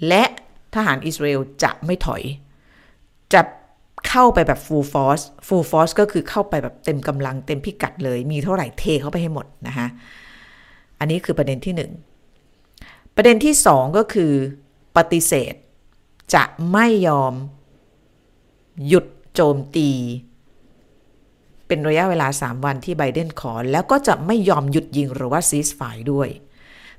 [0.07, 0.23] และ
[0.75, 2.23] ทหารอิสราเอลจะไม่ถอย
[3.33, 3.41] จะ
[4.07, 9.87] เข้าไปแบบ full force full force ก็คือเข้าไปแบบเต็มกำลังเต็มพิกัดเลย มีเท่าไหร่เทเข้าไปให้หมดนะคะ
[10.99, 11.91] อันนี้คือประเด็นที่หนึ่ง
[13.15, 14.33] ประเด็นที่สองก็คือ
[14.97, 15.53] ปฏิเสธ
[16.33, 17.33] จะไม่ยอม
[18.87, 19.05] หยุด
[19.35, 19.89] โจมตี
[21.67, 25.81] เป็นระยะเวลา 3 วันที่ไบเดนขอ แล้วก็จะไม่ยอมหยุดยิงหรือว่าซีสไฟ
[26.11, 26.29] ด้วย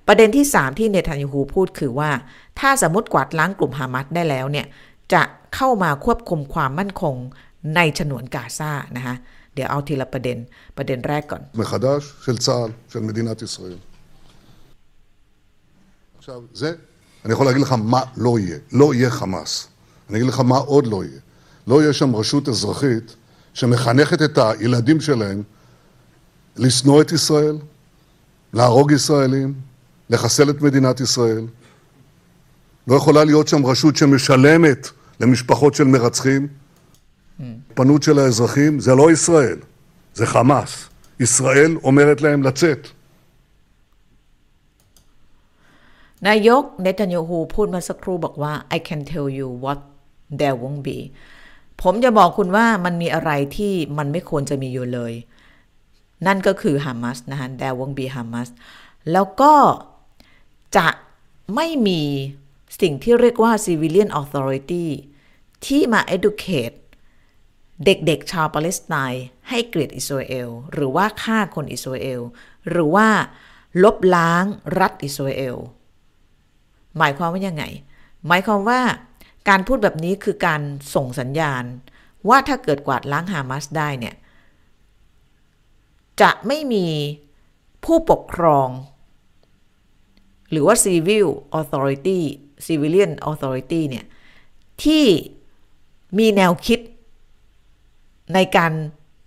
[0.08, 2.12] ประเด็นที่ 3 ที่เนทันยูฮูพูดคือว่า
[2.60, 4.66] ถ้าสมมติกวาดล้างกลุ่มฮามัสได้แล้วเนี่ย
[5.14, 5.24] จะ
[5.56, 7.16] เข้ามาควบคุมความมั่นคง
[7.76, 9.16] ในฉนวนกาซานะคะ
[9.54, 10.38] เดี๋ยวเอาทีละประเด็น
[10.78, 13.78] ประเด็นแรกก่อน מחדש של צה"ל, של מדינת ישראל.
[16.18, 16.72] עכשיו, זה,
[17.26, 18.58] אני יכול להגיד לך מה לא יהיה.
[18.72, 19.68] לא יהיה חמאס.
[20.10, 21.20] אני אגיד לך מה עוד לא יהיה.
[21.68, 23.16] לא יהיה שם רשות אזרחית
[23.54, 25.44] שמחנכת את הילדים שלהם
[26.58, 27.58] לשנוא את ישראל,
[28.54, 29.54] להרוג ישראלים,
[30.10, 31.46] לחסל את מדינת ישראל.
[32.88, 34.90] לא יכולה להיות שם רשות שמשלמת
[35.20, 36.48] למשפחות של מרצחים.
[37.74, 39.58] פנות של האזרחים זה לא ישראל,
[40.14, 40.90] זה חמאס.
[41.20, 42.88] ישראל אומרת להם לצאת.
[46.28, 49.80] นายกเนตันยาฮูพูดมาสักครู่บอกว่า I can tell you what
[50.40, 51.00] there won't be
[51.82, 55.14] ผมจะบอกคุณว่ามันมีอะไรที่มันไม่ควรจะมีอยู่เลย
[56.28, 58.50] นั่นก็คือฮามาสนะฮะ there won't be Hamas
[59.12, 59.54] แล้วก็
[60.77, 60.89] จะ
[61.55, 62.03] ไม่มี
[62.81, 64.87] สิ่งที่เรียกว่า civilian authority
[65.67, 66.77] ที่มา educate
[67.85, 72.21] เด็กๆ ชาวปาเลสไตน์ให้เกลียดอิสราเอล หรือว่าฆ่าคนอิสราเอล
[72.71, 73.09] หรือว่า
[73.83, 74.45] ลบล้าง
[74.81, 75.57] รัฐอิสราเอล
[76.99, 77.65] หมายความว่ายังไง
[78.27, 78.81] หมายความว่า
[79.49, 80.63] การพูดแบบนี้คือการ
[80.95, 81.65] ส่งสัญญาณ
[82.29, 84.15] ว่าถ้าเกิดกวาดล้างฮามาสได้เนี่ย
[86.21, 86.87] จะไม่มี
[87.85, 88.69] ผู้ปกครอง
[90.51, 91.27] หรือว่า civil
[91.59, 92.21] authority
[92.67, 94.05] civilian authority เนี่ย
[94.85, 95.05] ที่
[96.19, 96.81] มีแนวคิด
[98.35, 98.73] ในการ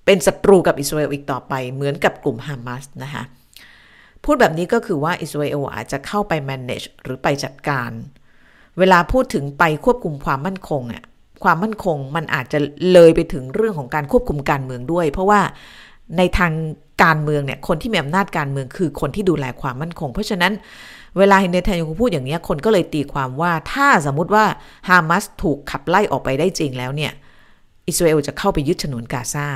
[0.06, 3.24] เป็นศัตรูกับอิสราเอลอีกต่อไปเหมือนกับกลุ่มฮามาสนะคะ
[4.24, 7.92] พูดแบบนี้ก็คือว่าอิสราเอลอาจจะเข้าไป manage หรือไปจัดการ
[8.80, 11.04] เวลาพูดถึงไปควบคุมความมั่นคงอะ
[11.44, 12.60] ความมั่นคงมันอาจจะ
[12.94, 15.42] เลยไปถึงเรื่องของการควบคุมการเมืองด้วย เพราะว่า
[16.18, 16.54] ในทาง
[17.04, 20.54] การเมืองเนี่ยคนที่มีอำนาจการเมืองคือคนที่ดูแลความมั่นคง เพราะฉะนั้น
[21.18, 24.46] เวลาเนทันยูพูดอย่างนี้คนก็เลยตีความว่าถ้าสมมุติว่า
[24.90, 27.12] ฮามาสถูกขับไล่ออกไปได้จริงแล้วเนี่ย
[27.88, 29.48] อิสราเอลจะเข้าไปยึดฉนวนกาซา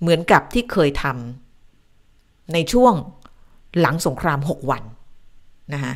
[0.00, 2.94] เหมือนกับที่เคยทำในช่วง
[3.80, 4.82] หลังสงคราม 6 วัน
[5.74, 5.94] นะคะ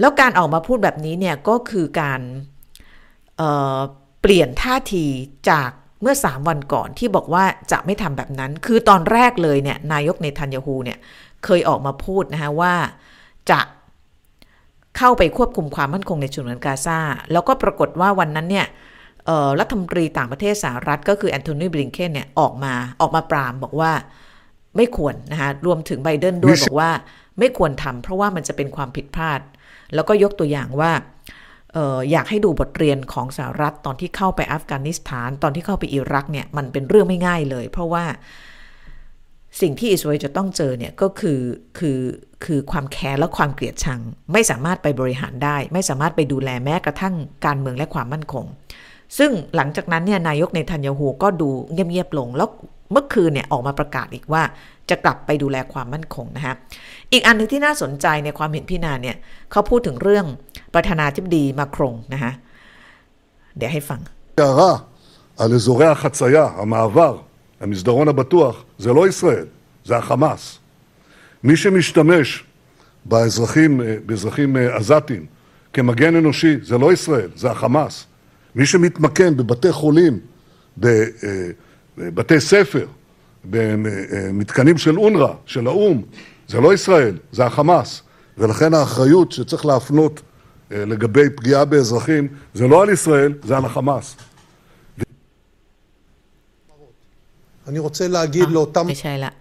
[0.00, 2.20] แล้วการออกมาพูดแบบนี้เนี่ยก็คือการ
[4.20, 5.04] เปลี่ยนท่าที
[5.50, 5.70] จาก
[6.02, 10.98] เมื่อ 3 วันก่อนที่บอกว่าจะไม่ทำแบบนั้น คือตอนแรกเลยเนี่ยนายกเนทันยาฮูเนี่ย
[11.44, 12.74] เคยออกมาพูดนะคะว่า
[13.50, 13.60] จะ
[14.96, 16.98] เข้าไปควบคุมความมั่นคงในฉนวนกาซา
[17.32, 18.66] แล้วก็ปรากฏว่าวันนั้นเนี่ย
[19.60, 23.92] รัฐมนตรีต่างประเทศสหรัฐ ก็คือแอนโทนีบลิงเคนเนี่ยออกมาออกมาปรามบอกว่า
[24.76, 26.90] ไม่ควรนะคะรวมถึงไบเดนด้วยบอกว่า
[27.38, 29.40] ไม่ควรทำเพราะว่ามันจะเป็นความผิดพลาด
[29.94, 30.92] แล้วก็ยกตัวอย่างว่า
[31.76, 38.04] อออยากให้ดูบทเรียนของสหรัฐตอนที่เข้าไปอัฟกานิสถาน ตอนที่เข้าไปอิรักเนี่ยมันเป็นเรื่องไม่ง่ายเลย เพราะว่า
[39.61, 41.39] สิ่งที่อิสราเอลจะต้องเจอเนี่ยก็คือ
[41.77, 41.99] คือ
[42.45, 43.99] คือความแค้นและความเกลียดชัง
[44.33, 48.45] ไม่สามารถไปบริหารได้ ไม่สามารถไปดูแลแม้กระทั่งการเมืองและความมั่นคง
[49.17, 52.49] ซึ่งหลังจากนั้นเนี่ยนายกในทันยาฮูก็ดูเงียบๆลง แล้ว
[52.91, 54.43] เมื่อคืนเนี่ยออกมาประกาศอีกว่า
[54.89, 56.55] จะกลับไปดูแลความมั่นคงนะฮะ
[57.11, 59.17] อีกอันนึงที่น่าสนใจในความเห็นพี่นาเนี่ย
[59.51, 60.25] เขาพูดถึงเรื่อง
[60.73, 62.33] ประธานาธิบดีมาครงนะฮะ
[63.57, 64.01] เดี๋ยวให้ฟัง
[64.39, 64.73] הערה
[65.37, 67.13] על אזורי החצייה, המעבר,
[67.61, 69.46] המסדרון הבטוח, זה לא ישראל,
[69.84, 70.58] זה החמאס.
[71.44, 72.44] מי שמשתמש
[73.04, 75.26] באזרחים, באזרחים עזתים
[75.72, 78.06] כמגן אנושי, זה לא ישראל, זה החמאס.
[78.54, 80.18] מי שמתמקם בבתי חולים,
[81.98, 82.86] בבתי ספר,
[83.44, 86.02] במתקנים של אונר"א, של האו"ם,
[86.48, 88.02] זה לא ישראל, זה החמאס.
[88.38, 90.20] ולכן האחריות שצריך להפנות
[90.70, 94.16] לגבי פגיעה באזרחים, זה לא על ישראל, זה על החמאס.
[97.69, 98.85] אני רוצה להגיד לאותם...
[98.89, 99.31] ไม่ใช่ละ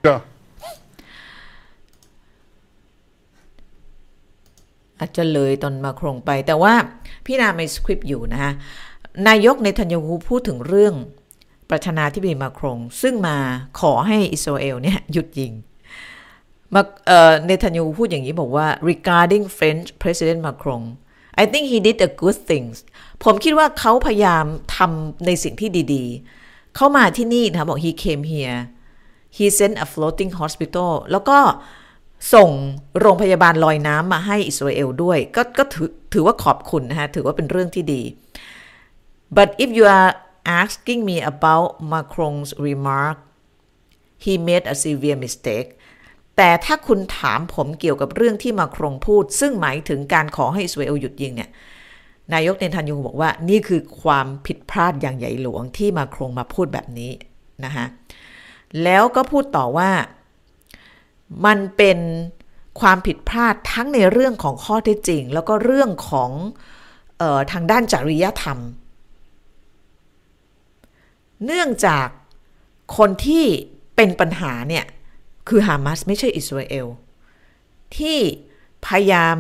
[4.99, 6.75] อาจจะเลยตอนมาครงไป แต่ว่า
[7.27, 8.53] พี่นาไม่สคริปต์อยู่นะฮะ
[9.29, 10.95] นายกในทันยาฮูพูดถึงเรื่อง
[11.71, 13.37] ประธานาธิบดีมาครง ซึ่งมา
[13.81, 15.53] ขอให้อิสราเอลเนี่ยหยุดยิง
[16.75, 20.83] มาเอ่อเนทันยาฮูพูดอย่างนี้บอกว่า regarding French President Macron
[21.43, 22.77] I think he did a good things
[23.25, 24.45] ผมคิดว่าเขาพยายาม
[24.77, 26.46] ทำในสิ่งที่ดีๆ
[26.78, 28.60] เข้ามาที่นี่นะบอก he came here
[29.38, 31.40] he sent a floating hospital แล้วก็
[32.34, 32.50] ส่ง
[33.00, 38.02] โรงพยาบาลลอยน้ำมาให้อิสราเอลด้วย ก็ก็ถือถือว่าขอบคุณนะฮะถือว่าเป็นเรื่องที่ดี
[39.38, 40.12] but if you are
[40.62, 43.18] asking me about Macron's remark
[44.24, 45.70] he made a severe mistake
[46.38, 51.50] แต่ถ้าคุณถามผมเกี่ยวกับเรื่องที่มาครงพูด ซึ่งหมายถึงการขอให้อิสราเอลหยุดยิงเนี่ย
[52.34, 57.12] นายกเนทันยูบอกว่านี่คือความผิดพลาดอย่างใหญ่หลวงที่มาครงมาพูดแบบนี้
[57.66, 57.86] นะคะ
[58.84, 59.90] แล้วก็พูดต่อว่า
[61.46, 62.00] มันเป็น
[62.80, 66.32] ความผิดพลาดทั้งในเรื่องของข้อเท็จจริง แล้วก็เรื่องของ
[67.22, 68.60] ออทางด้านจริยธรรม
[71.46, 72.08] เนื่องจาก
[72.98, 73.46] คนที่
[73.96, 74.86] เป็นปัญหาเนี่ย
[75.48, 76.88] คือฮามาสไม่ใช่อิสราเอล
[77.98, 78.20] ที่
[78.86, 79.38] พยายาม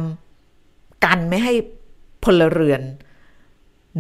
[1.06, 1.54] กันไม่ให้
[2.28, 2.82] พลเรือน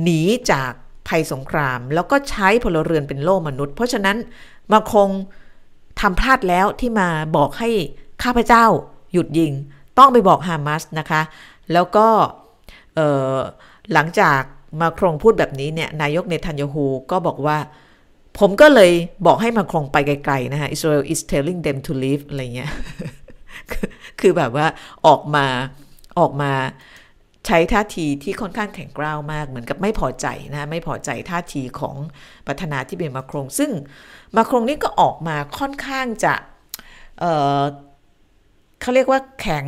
[0.03, 0.71] หนีจาก
[1.07, 4.17] ภัยสงคราม แล้วก็ใช้พลเรือนเป็นโล่มนุษย์ เพราะฉะนั้น
[4.71, 5.09] มาคง
[6.01, 7.69] ทำพลาดแล้วที่มาบอกให้
[8.23, 8.65] ข้าพเจ้า
[9.13, 9.53] หยุดยิง
[9.97, 11.21] ต้องไปบอกฮามาสนะคะ
[11.73, 12.07] แล้วก็
[13.93, 14.41] หลังจาก
[14.81, 17.57] มาครงพูดแบบนี้เนี่ยนายกเนทันยาฮูก็บอกว่า
[18.39, 18.91] ผมก็เลย
[19.25, 22.71] บอกให้มาครงไปไกลๆนะฮะ Israel is telling them to leave อะไรเงี้ย
[24.19, 24.65] คือแบบว่า
[25.07, 25.45] ออกมา
[26.19, 26.51] ออกมา
[27.47, 31.95] ใช้ท่าทีที่ค่อนข้างแข็งกร้าวมาก เหมือนกับไม่พอใจนะไม่พอใจท่าทีของ
[32.47, 33.71] ประธานาธิบดีมาครง ซึ่ง
[34.35, 36.33] มาครงนี่ก็ออกมาค่อนข้างจะ
[37.19, 39.67] เเขาเรียกว่าแข็ง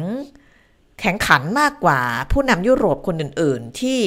[0.99, 1.99] แข็งขันมากกว่า
[2.31, 3.99] ผู้นำยุโรปคนอื่น ๆ ที่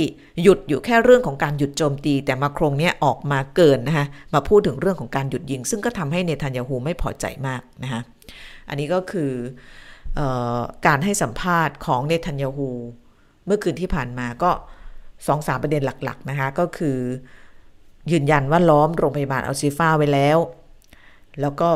[0.43, 8.01] หยุดอยู่แค่เรื่องของการหยุดโจมตี แต่มาครงเนี้ยออกมาเกินนะคะมาพูดถึงเรื่องของการหยุดยิง ซึ่งก็ทำให้เนทันยาฮูไม่พอใจมากนะคะ
[8.69, 9.33] อันนี้ก็คือ
[10.19, 10.21] อ
[10.87, 12.71] การให้สัมภาษณ์ของเนทันยาฮู
[13.47, 14.51] เมื่อคืนที่ผ่านมาก็
[15.27, 16.99] สองสามประเด็นหลักๆนะคะ ก็คือ
[18.13, 20.39] ยืนยันว่าล้อมโรงพยาบาลอัลซิฟ้าไว้แล้ว
[21.41, 21.69] แล้วก็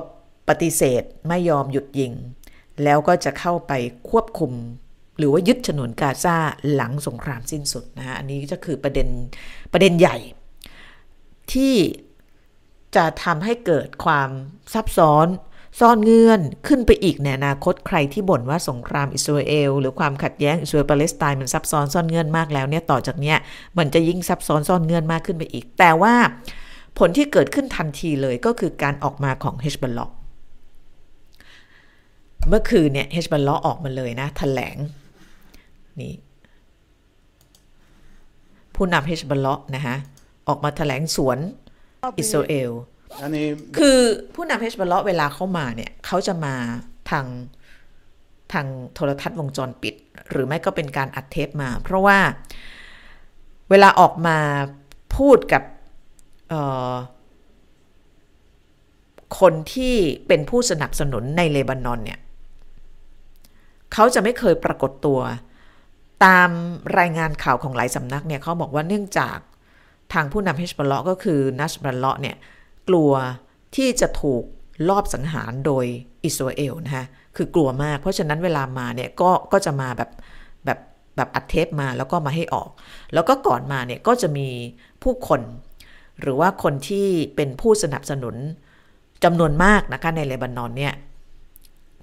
[0.49, 2.13] ปฏิเสธไม่ยอมหยุดยิง
[2.85, 3.73] แล้วก็จะเข้าไป
[4.11, 4.53] ควบคุม
[5.19, 6.37] หรือว่ายึดฉนวนกาซา
[6.75, 9.09] หลังสงครามสิ้นสุดนะฮะอันนี้ก็คือประเด็น
[9.73, 10.17] ประเด็นใหญ่
[11.53, 11.75] ที่
[12.97, 14.31] จะทำให้เกิดความ
[14.75, 15.27] ซับซ้อน
[15.81, 23.37] ซ่อนเงื่อนขึ้นไปอีกในอนาคตใครที่บ่นว่าสงครามอิสราเอลหรือความขัดแย้งอิสราเอลปาเลสไตน์มันซับซ้อนซ่อนเงื่อนมากแล้วเนี่ยต่อจากเนี้ย
[23.79, 26.15] มันจะยิ่งซับซ้อนซ่อนเงื่อนมากขึ้นไปอีก แต่ว่า
[26.99, 30.11] ผลที่เกิดขึ้นทันทีเลยก็คือการออกมาของเฮชบัลล็อก
[32.49, 34.77] เมื่อคืนเนี่ยเฮชบัลล็อกออกมาเลยนะแถลง
[36.01, 36.13] นี่
[38.75, 39.97] ผู้นำเฮชบัลเลาะนะฮะ
[40.49, 41.39] ออกมาแถลงสวน
[42.19, 42.71] อิสราเอล
[43.79, 43.99] คือ
[44.35, 46.55] ผู้นำเฮชบัลเลาะเวลาเข้ามาเนี่ยเขาจะมา
[47.11, 47.27] ทาง
[48.53, 49.95] ทางโทรทัศน์วงจรปิด
[50.31, 52.19] หรือไม่ก็เป็นการอัดเทปมา เพราะว่า
[53.71, 54.39] เวลาออกมา
[55.17, 55.63] พูดกับ
[59.41, 59.95] คนที่
[60.29, 62.21] เป็นผู้สนับสนุนในเลบานอนเนี่ย
[63.93, 65.21] เขาจะไม่เคยปรากฏตัว
[66.25, 66.51] ตาม
[66.99, 69.39] รายงานข่าวของหลายสำนักเนี่ยเขาบอกว่าเนื่องจาก
[70.13, 72.37] ทางผู้นำเฮชบอลเลาะก็คือนัชบอลเลาะเนี่ย
[72.89, 73.13] กลัว
[73.77, 74.43] ที่จะถูก
[74.89, 75.85] ลอบสังหารโดย
[76.25, 80.11] อิสราเอลนะคะคือกลัวมาก เพราะฉะนั้นเวลามาเนี่ยก็ก็จะมาแบบ
[80.65, 80.79] แบบ
[81.17, 82.71] แบบอัดเทปมาแล้วก็มาให้ออก
[83.15, 84.49] แล้วก็ก่อนมาเนี่ยก็จะมี
[85.03, 85.41] ผู้คน
[86.21, 88.37] หรือว่าคนที่เป็นผู้สนับสนุน
[89.25, 90.95] จำนวนมากนะคะในเลบานอนเนี่ย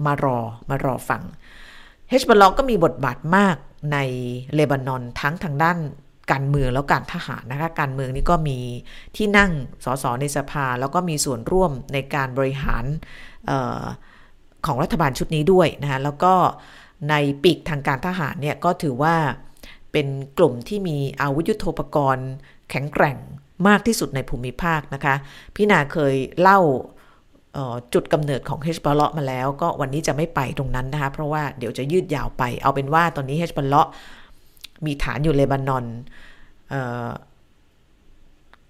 [0.05, 0.37] มารอ
[0.69, 1.23] มารอฟัง
[2.09, 3.57] เฮชบอลก็มีบทบาทมาก
[3.93, 3.97] ใน
[4.55, 5.77] เลบานอนทั้งทางด้าน
[6.31, 8.59] การเมืองแล้วการทหารนะคะการเมืองนี่ก็มี
[9.15, 9.51] ที่นั่ง
[9.85, 12.83] สสในสภา แล้วก็มีส่วนร่วมในการบริหาร
[13.49, 13.83] ออ
[14.65, 16.33] ของรัฐบาลชุดนี้ด้วยนะคะแล้วก็
[17.09, 19.15] ในปีกทางการทหารเนี่ยก็ถือว่า
[19.91, 20.07] เป็น
[20.37, 22.29] กลุ่มที่มีอาวุธยุโทโธปกรณ์
[22.69, 23.17] แข็งแกร่ง
[23.67, 25.15] มากที่สุดในภูมิภาคนะคะ
[25.55, 26.59] พี่นาเคยเล่า
[27.93, 33.87] จุดกำเนิดของเฮชบอลเลาะมาแล้ว ก็วันนี้จะไม่ไปตรงนั้นนะคะเพราะว่าเดี๋ยวจะยืดยาวไป เอาเป็นว่าตอนนี้เฮชบอลเลาะ
[34.85, 35.85] มีฐานอยู่เลบานอน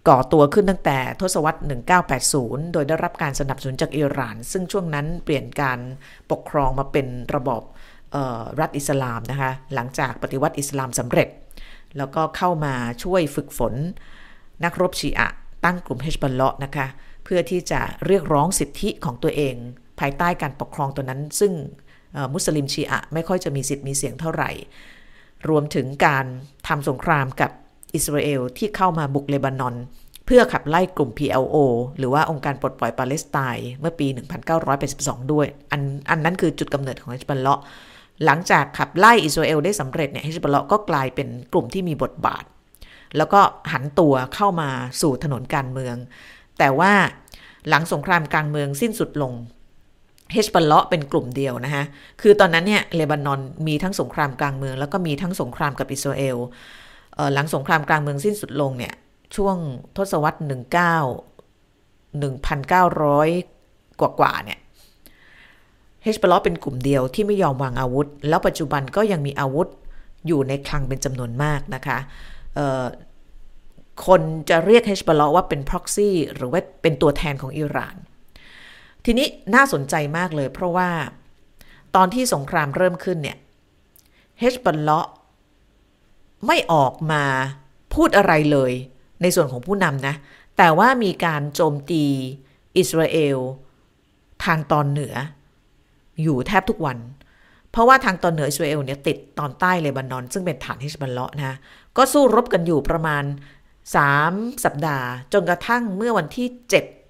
[0.08, 1.60] ก่อตัวขึ้นตั้งแต่ทศวรรษ
[2.16, 5.80] 1980 โดยได้รับการสนับสนุนจากอิหร่าน ซึ่งช่วงนั้นเปลี่ยนการ
[6.32, 7.62] ปกครองมาเป็นระบอบ
[8.60, 11.28] รัฐอิสลามนะคะ หลังจากปฏิวัติอิสลามสำเร็จ
[11.98, 12.74] แล้วก็เข้ามา
[13.04, 13.74] ช่วยฝึกฝน
[14.64, 15.28] นักรบชีอะ
[15.66, 16.88] ตั้งกลุ่มเฮชบัลเลาะนะคะ
[17.24, 19.56] เพื่อที่จะเรียกร้องสิทธิของตัวเอง
[20.00, 21.52] ภายใต้การปกครองตัวนั้น ซึ่ง
[22.34, 24.52] มุสลิมชีอะไม่ค่อยจะมีสิทธิ์มีเสียงเท่าไหร่
[25.50, 26.26] รวมถึงการ
[26.68, 27.52] ทำสงครามกับ
[27.94, 29.76] อิสราเอลที่เข้ามาบุกเลบานอน
[30.26, 31.56] เพื่อขับไล่กลุ่ม PLO
[31.98, 34.08] หรือว่าองค์การปลดปล่อยปาเลสไตน์เมื่อปี
[34.70, 37.62] 1982 ด้วย อันอันนั้นคือจุดกำเนิดของเฮชบัลเลาะ
[38.26, 42.44] หลังจากขับไล่อิสราเอลได้สำเร็จเนี่ยเฮชบัลเลาะก็กลายเป็นกลุ่มที่มีบทบาท
[43.18, 44.70] แล้วก็หันตัวเข้ามา
[45.02, 45.96] สู่ถนนการเมือง
[46.60, 46.94] แต่ว่า
[47.70, 49.34] หลังสงครามกลางเมืองสิ้นสุดลง
[50.34, 51.84] เฮชบัลเลาะเป็นกลุ่มเดียวนะฮะ
[52.22, 56.38] คือตอนนั้นเนี่ยเลบานอนมีทั้งสงครามกลางเมือง แล้วก็มีทั้งสงครามกับอิสราเอล
[57.34, 58.94] หลังสงครามกลางเมืองสิ้นสุดลงเนี่ย
[59.36, 59.56] ช่วง
[59.98, 60.42] ทศวรรษ 19
[62.22, 64.60] 1,900 กว่ากว่าเนี่ย
[66.04, 69.68] เฮชบอลเป็นกลุ่มเดียวที่ไม่ยอมวางอาวุธ แล้วปัจจุบันก็ยังมีอาวุธ
[70.28, 71.98] อยู่ในคลังเป็นจำนวนมากนะคะ
[74.06, 77.96] คนจะเรียกเฮชบอลาะว่าเป็น proxy หรือว่าเป็นตัวแทนของอิหร่าน
[79.06, 80.90] ทีนี้น่าสนใจมากเลยเพราะว่า
[81.96, 83.38] ตอนที่สงครามเริ่มขึ้นเนี่ย
[84.40, 85.08] เฮชบอลเลาะ
[86.48, 87.24] ไม่ออกมา
[87.94, 88.72] พูดอะไรเลย
[89.22, 90.16] ในส่วนของผู้นำนะ
[90.58, 92.04] แต่ว่ามีการโจมตี
[92.78, 93.38] อิสราเอล
[94.46, 95.16] ทางตอนเหนือ
[96.22, 96.98] อยู่แทบทุกวัน
[97.72, 101.58] เพราะว่าทางตอนเหนืออิสราเอลเนี่ยติดตอนใต้เลบานอน ซึ่งเป็นฐานฮิชบัลเลาะนะ
[101.98, 103.24] ก็สู้รบกันอยู่ประมาณ
[103.94, 107.03] 3 สัปดาห์ จนกระทั่งเมื่อวันที่ 7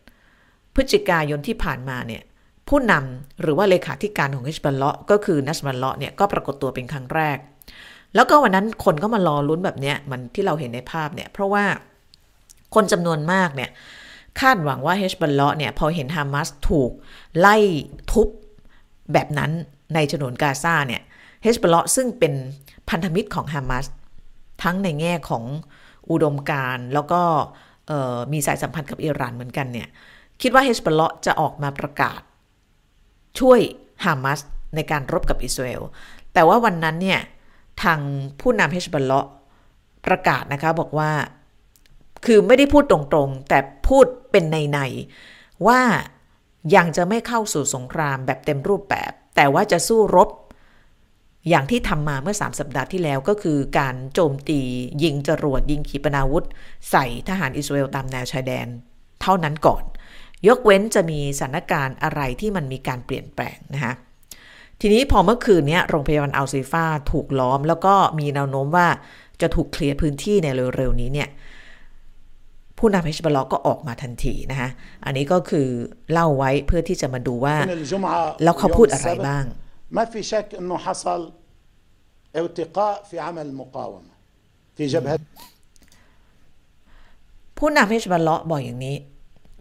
[0.74, 2.22] พฤศจิกายนที่ผ่านมาเนี่ย
[2.70, 7.38] ผู้นำหรือว่าเลขาธิการของฮิชบัลเลาะก็คือนัสบัลเลาะเนี่ยก็ปรากฏตัวเป็นครั้งแรก
[8.16, 11.66] แล้วก็วันนั้นคนก็มารอลุ้นแบบเนี้ยมันที่เราเห็นในภาพเนี่ยเพราะว่า
[12.76, 13.70] คนจำนวนมากเนี่ย
[14.40, 16.92] คาดหวังว่าเฮชบัลเลาะเนี่ยพอเห็นฮามาสถูก
[17.40, 17.56] ไล่
[18.12, 18.28] ทุบ
[19.14, 19.52] แบบนั้น
[19.94, 21.02] ในฉนวนกาซาเนี่ย
[21.44, 22.34] เฮชบอลาะซึ่งเป็น
[22.90, 23.86] พันธมิตรของฮามาส
[24.64, 25.44] ทั้งในแง่ของ
[26.12, 27.22] อุดมการ แล้วก็
[28.34, 29.88] มีสายสัมพันธ์กับอิหร่านเหมือนกันเนี่ย
[30.44, 32.22] คิดว่าเฮชบอลจะออกมาประกาศ
[33.40, 33.60] ช่วย
[34.06, 34.40] ฮามาส
[34.76, 35.84] ในการรบกับอิสราเอล
[36.34, 37.22] แต่ว่าวันนั้นเนี่ย
[37.84, 38.00] ทาง
[38.40, 39.14] ผู้นำเฮชบอล
[40.06, 41.12] ประกาศนะคะบอกว่า
[42.26, 45.80] คือไม่ได้พูดตรงๆ แต่พูดเป็นในๆว่า
[46.76, 50.30] ยังจะไม่เข้าสู่สงครามแบบเต็มรูปแบบ แต่ว่าจะสู้รบ
[51.50, 54.60] อย่างที่ทำมาเมื่อ 3 สัปดาห์ที่แล้วก็คือการโจมตี
[55.04, 56.46] ยิงจรวดยิงขีปนาวุธ
[56.92, 58.68] ใส่ทหารอิสราเอลตามแนวชายแดน
[59.22, 59.84] เท่านั้นก่อน
[60.49, 63.95] ยกเว้นจะมีสถานการณ์อะไรที่มันมีการเปลี่ยนแปลงนะคะ
[64.81, 68.89] ทีนี้พอเมื่อคืนนี้โรงพยาบาลอัลซีฟาถูกล้อม แล้วก็มีแนวโน้มว่า
[69.41, 71.29] จะถูกเคลียร์พื้นที่ในเร็วๆนี้เนี่ย
[72.79, 74.69] ผู้นำเฮชบอลก็ออกมาทันทีนะคะ
[75.05, 75.69] อันนี้ก็คือ
[76.13, 77.57] เล่าไว้เพื่อที่จะมาดูว่า
[78.45, 79.45] แล้วเขาพูดอะไรบ้าง
[79.97, 81.21] ما في شك انه حصل
[82.41, 84.15] ارتقاء في عمل المقاومه
[84.77, 85.19] في جبهه
[87.59, 88.97] ผู้นำเฮชบอลบอกอย่างนี้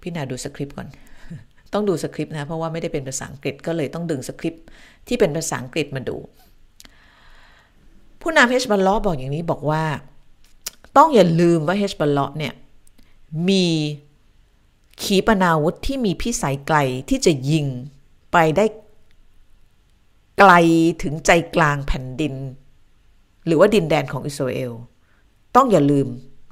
[0.02, 0.88] พี่นาดูสคริปต์ก่อน
[1.72, 4.64] ต้องดูสคริปต์นะ เพราะว่าไม่ได้เป็นภาษาอังกฤษก็เลยต้องดึงสคริปต์
[5.08, 6.16] ที่เป็นภาษาอังกฤษมาดู
[8.20, 9.82] ผู้นำเฮชบอลบอกอย่างนี้บอกว่า
[10.96, 12.54] ต้องอย่าลืมว่าเฮชบอลเนี่ย
[13.48, 13.66] มี
[15.02, 16.78] ขีปนาวุธที่มีพิสัยไกล
[17.08, 17.66] ที่จะยิง
[18.32, 18.64] ไปได้
[20.38, 20.52] ไกล
[21.02, 22.34] ถึงใจกลางแผ่นดิน
[23.46, 24.72] หรือว่าดินแดนของอิสราเอล
[25.56, 26.06] ต้องอย่าลืม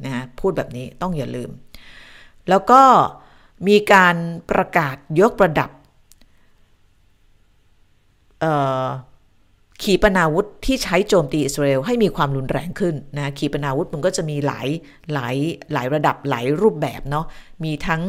[0.04, 1.50] นะพูดแบบนี้ต้องอย่าลืม
[2.48, 2.82] แล้วก็
[3.68, 4.16] มีการ
[4.50, 5.70] ประกาศยกระดับ
[9.82, 14.68] ขีปนาวุธที่ใช้โจมตีอิสราเอลให้มีความรุนแรงขึ้นนะขีปนาวุธมันก็จะมีหลาย
[15.12, 15.36] หลาย
[15.72, 17.26] หลายระดับหลายรูปแบบเนาะ
[17.64, 18.02] มีทั้ง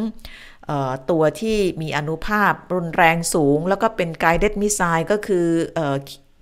[1.09, 5.45] ตัวที่มีอนุภาพรุนแรงสูง แล้วก็เป็นไกด์เดดมิสไซล์ก็คือ
[5.77, 5.79] อ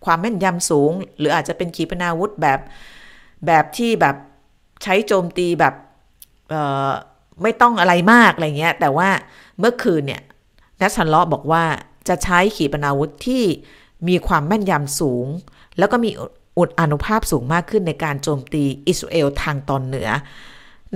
[0.05, 2.59] ความแม่นยำสูง หรืออาจจะเป็นขีปนาวุธแบบ
[3.45, 4.15] แบบที่แบบ
[4.83, 5.73] ใช้โจมตีแบบ
[7.43, 9.09] ไม่ต้องอะไรมากอะไรเงี้ย แต่ว่า
[9.59, 10.21] เมื่อคืนเนี่ย
[10.81, 11.63] นัชันเลาะบอกว่า
[12.07, 13.43] จะใช้ขีปนาวุธที่
[14.07, 15.27] มีความแม่นยำสูง
[15.77, 16.11] แล้วก็มี
[16.57, 20.09] อุดอนุภาพสูงมากขึ้นในการโจมตีอิสราเอลทางตอนเหนือ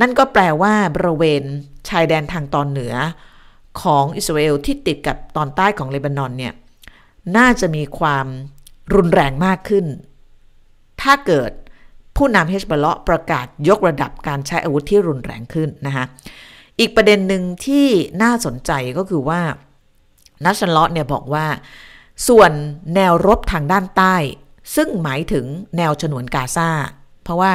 [0.02, 1.44] นั่นก็แปลว่าบริเวณ
[1.90, 2.94] ชายแดนทางตอนเหนือ
[3.82, 6.54] ของอิสราเอลที่ติดกับตอนใต้ของเลบานอนเนี่ย
[7.38, 8.26] น่าจะมีความ
[8.96, 9.86] รุนแรงมากขึ้น
[11.02, 11.52] ถ้าเกิด
[12.18, 16.06] ผู้นำเฮชบอลเลาะประกาศยกระดับการใช้อาวุธที่รุนแรงขึ้นนะคะ
[16.80, 17.88] อีกประเด็นหนึ่งที่
[18.24, 19.42] น่าสนใจก็คือว่า
[20.46, 21.46] นัชเลาะเนี่ยบอกว่า
[22.28, 22.52] ส่วน
[22.96, 24.16] แนวรบทางด้านใต้
[24.76, 25.46] ซึ่งหมายถึง
[25.78, 26.70] แนวฉนวนกาซา
[27.24, 27.54] เพราะว่า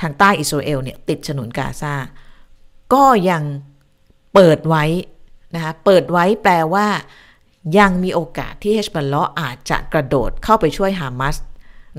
[0.00, 1.94] ทางใต้อิสราเอลเนี่ยติดฉนวนกาซา
[2.94, 3.42] ก็ยัง
[4.34, 4.84] เปิดไว้
[5.54, 6.86] นะคะเปิดไว้แปลว่า
[7.78, 11.36] ยังมีโอกาสที่เฮชบัลเลาะอาจจะกระโดดเข้าไปช่วยฮามาส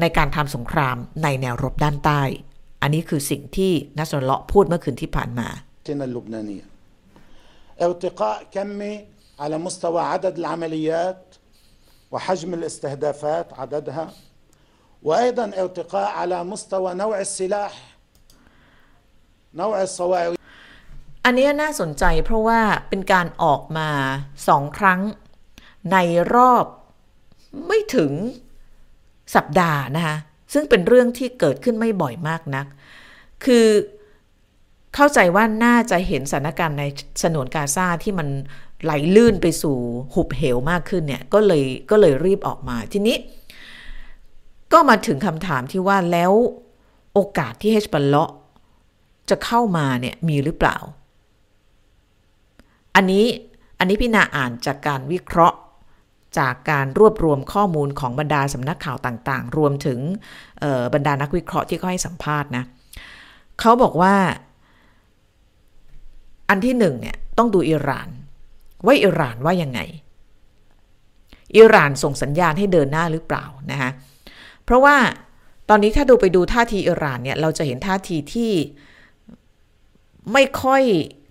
[0.01, 2.23] ในการทำสงครามในแนวรบด้านใต้
[2.83, 5.49] อันนี้คือสิ่งที่นัสรเลาะพูดเมื่อคืนที่ผ่านมา
[7.87, 8.95] ارتقاء كمي
[9.43, 11.23] على مستوى عدد العمليات
[12.13, 14.07] وحجم الاستهدافات عددها
[15.03, 17.73] وايضا ارتقاء على مستوى نوع السلاح
[19.63, 20.33] نوع الصواعق
[21.25, 23.91] อันนี้น่าสนใจเพราะว่าเป็นการออกมา
[24.49, 25.01] สองครั้ง
[25.93, 25.97] ใน
[26.35, 26.65] รอบ
[27.67, 28.13] ไม่ถึง
[29.36, 30.18] สัปดาห์นะคะ
[30.54, 32.66] ซึ่งเป็นเรื่องที่เกิดขึ้นไม่บ่อยมากนัก
[33.46, 33.68] คือ
[34.96, 36.84] เข้าใจว่าน่าจะเห็นสถานการณ์ใน
[37.22, 38.28] ฉนวนกาซาที่มัน
[38.84, 39.78] ไหลลื่นไปสู่
[40.14, 43.18] หุบเหวมากขึ้นเนี่ยก็เลยก็เลยรีบออกมาทีนี้
[44.74, 46.32] ก็มาถึงคำถามที่ว่าแล้ว
[47.14, 48.32] โอกาสที่เฮชบัลเลาะ
[49.30, 50.78] จะเข้ามาเนี่ยมีหรือเปล่า
[52.96, 53.26] อันนี้
[53.80, 55.58] อันนี้พี่นาอ่านจากการวิเคราะห์
[56.40, 60.00] จากการรวบรวมข้อมูลของบรรดาสำนักข่าวต่างๆ รวมถึง
[60.94, 62.64] บรรดานักวิเคราะห์ที่เขาให้สัมภาษณ์นะ
[63.60, 64.16] เขาบอกว่า
[66.50, 68.08] อันที่หนึ่งเนี่ยต้องดูอิหร่าน
[68.86, 69.80] ว่าอิหร่านว่ายังไง
[71.58, 73.90] อิหร่านส่งสัญญาณให้เดินหน้าหรือเปล่านะคะ
[74.64, 74.96] เพราะว่า
[75.70, 78.52] ตอนนี้ถ้าดูไปดูท่าทีอิหร่านเนี่ยเราจะเห็นท่าทีที่
[80.34, 80.84] ไม่ค่อย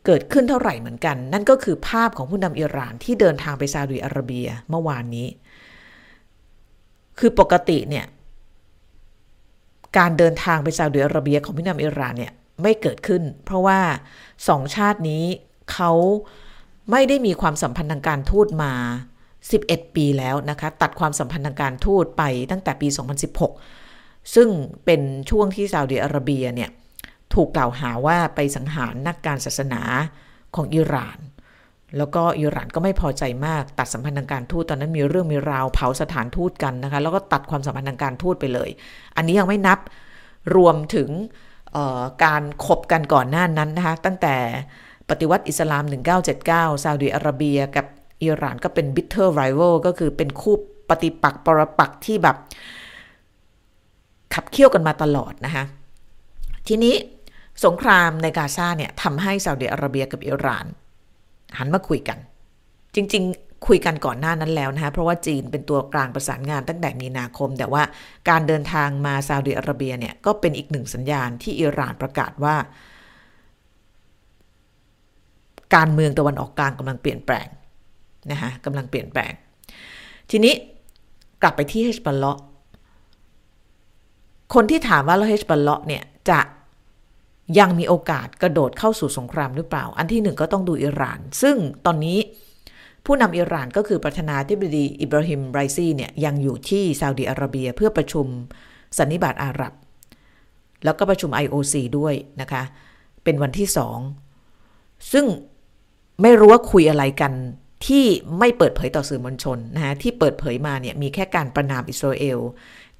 [0.06, 5.26] เกิดขึ้นเท่าไหร่เหมือนกัน นั่นก็คือภาพของผู้นำอิหร่านที่เดินทางไปซาอุดิอาระเบียเมื่อวานนี้
[7.18, 8.06] คือปกติเนี่ย
[9.98, 12.32] การเดินทางไปซาอุดิอาระเบียของผู้นำอิหร่านเนี่ย
[12.62, 13.80] ไม่เกิดขึ้น เพราะว่า
[14.48, 15.24] สองชาตินี้
[15.72, 15.92] เขา
[16.90, 18.72] ไม่ได้มีความสัมพันธ์ทางการทูตมา
[19.34, 22.88] 11 ปีแล้วนะคะ ตัดความสัมพันธ์ทางการทูตไปตั้งแต่ปี
[23.60, 24.48] 2016 ซึ่ง
[24.84, 26.70] เป็นช่วงที่ซาอุดิอาระเบียเนี่ย
[27.34, 29.82] ถูกกล่าวหาว่าไปสังหารนักการศาสนา
[30.54, 31.18] ของอิหร่าน
[31.96, 38.70] แล้วก็อิหร่านก็ไม่พอใจมากตัดสัมพันธ์ทางการทูตตอนนั้นมีเรื่องมีราวเผาสถานทูตกันนะคะ แล้วก็ตัดความสัมพันธ์ทางการทูตไปเลย
[39.16, 39.78] อันนี้ยังไม่นับ
[40.56, 41.08] รวมถึง
[42.24, 44.36] การขบกันก่อนหน้านั้นนะคะ ตั้งแต่
[45.10, 45.84] ปฏิวัติอิสลาม
[46.34, 47.86] 1979ซาอุดิอาระเบียกับ
[48.22, 50.54] อิหร่านก็เป็น bitter rival ก็คือเป็นคู่
[50.88, 52.36] ปฏิปักษ์ปรปักษ์ที่แบบ
[54.34, 55.64] ขับเคี่ยวกันมาตลอดนะคะ
[56.68, 56.94] ทีนี้
[57.64, 60.66] สงครามในกาซาเนี่ยทำให้ซาอุดิอาระเบียกับอิหร่าน
[61.58, 62.18] หันมาคุยกัน
[62.94, 67.82] จริงๆ คุยกันก่อนหน้านั้นแล้วนะคะเพราะว่าจีนเป็นตัวกลางประสานงานตั้งแต่มีนาคม แต่ว่า
[68.28, 72.56] การเดินทางมาซาอุดิอาระเบียเนี่ยก็เป็นอีกหนึ่งสัญญาณที่อิหร่านประกาศว่า
[75.74, 77.48] การเมืองตะวันออกกลางกำลังเปลี่ยนแปลง
[78.30, 79.32] นะคะกำลังเปลี่ยนแปลง
[80.30, 80.54] ทีนี้
[81.42, 82.38] กลับไปที่เฮชบัลเลาะ
[84.54, 86.40] คนที่ถามว่าแล้วเฮชบัลเลาะเนี่ยจะ
[87.58, 92.18] ยังมีโอกาสกระโดดเข้าสู่สงครามหรือเปล่า อันที่หนึ่งก็ต้องดูอิหร่าน ซึ่งตอนนี้
[93.06, 98.26] ผู้นำอิหร่านก็คือประธานาธิบดีอิบราฮิมไรซีเนี่ยยังอยู่ที่ซาอุดีอาระเบียเพื่อประชุม
[98.98, 99.72] สันนิบาตอาหรับ
[100.84, 102.62] แล้วก็ประชุม IOC ด้วยนะคะ
[103.24, 103.98] เป็นวันที่สอง
[105.12, 105.26] ซึ่ง
[106.22, 107.32] ไม่รู้ว่าคุยอะไรกัน
[107.86, 108.04] ที่
[108.38, 112.38] ไม่เปิดเผยต่อสื่อมวลชนนะที่เปิดเผยมาเนี่ยมีแค่การประนามอิสราเอล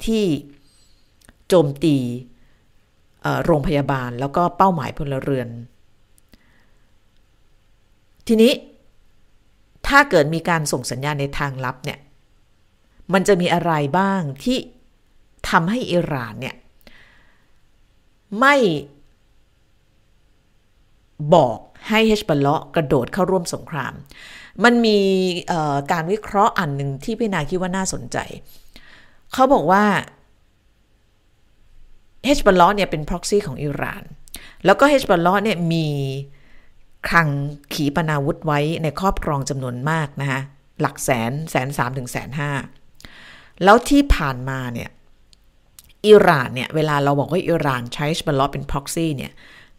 [0.04, 0.24] ที่
[1.48, 1.96] โจมตี
[3.44, 5.48] โรงพยาบาลแล้วก็เป้าหมายพลเรือน
[8.26, 8.52] ทีนี้
[9.88, 11.98] ถ้าเกิดมีการส่งสัญญาณในทางลับเนี่ย
[13.12, 14.58] มันจะมีอะไรบ้างที่
[15.48, 16.56] ทำให้อิหร่านเนี่ย
[18.40, 18.54] ไม่
[21.34, 21.58] บอก
[21.88, 23.94] ให้เฮชบัลเลาะกระโดดเข้าร่วมสงคราม
[24.64, 24.98] มันมี
[25.92, 28.16] การวิเคราะห์อันหนึ่งที่พี่นาคิดว่าน่าสนใจ
[29.32, 29.84] เขาบอกว่า
[32.24, 34.02] เฮชบัลลาะเนี่ยเป็น proxy ของอิหร่าน
[34.64, 35.86] แล้วก็เฮชบัลลาะเนี่ยมี
[37.08, 37.28] คลัง
[37.72, 40.40] ขีปนาวุธไว้ในครอบครองจำนวนมากนะคะ
[40.80, 42.50] หลักแสนแสนสามถึงแสนห้า
[43.64, 44.90] แล้วที่ผ่านมาเนี่ย
[46.06, 49.32] อิหร่านเนี่ยเวลาเราบอกว่าอิหร่านใช้เฮชบัลลาะเป็น proxy เนี่ย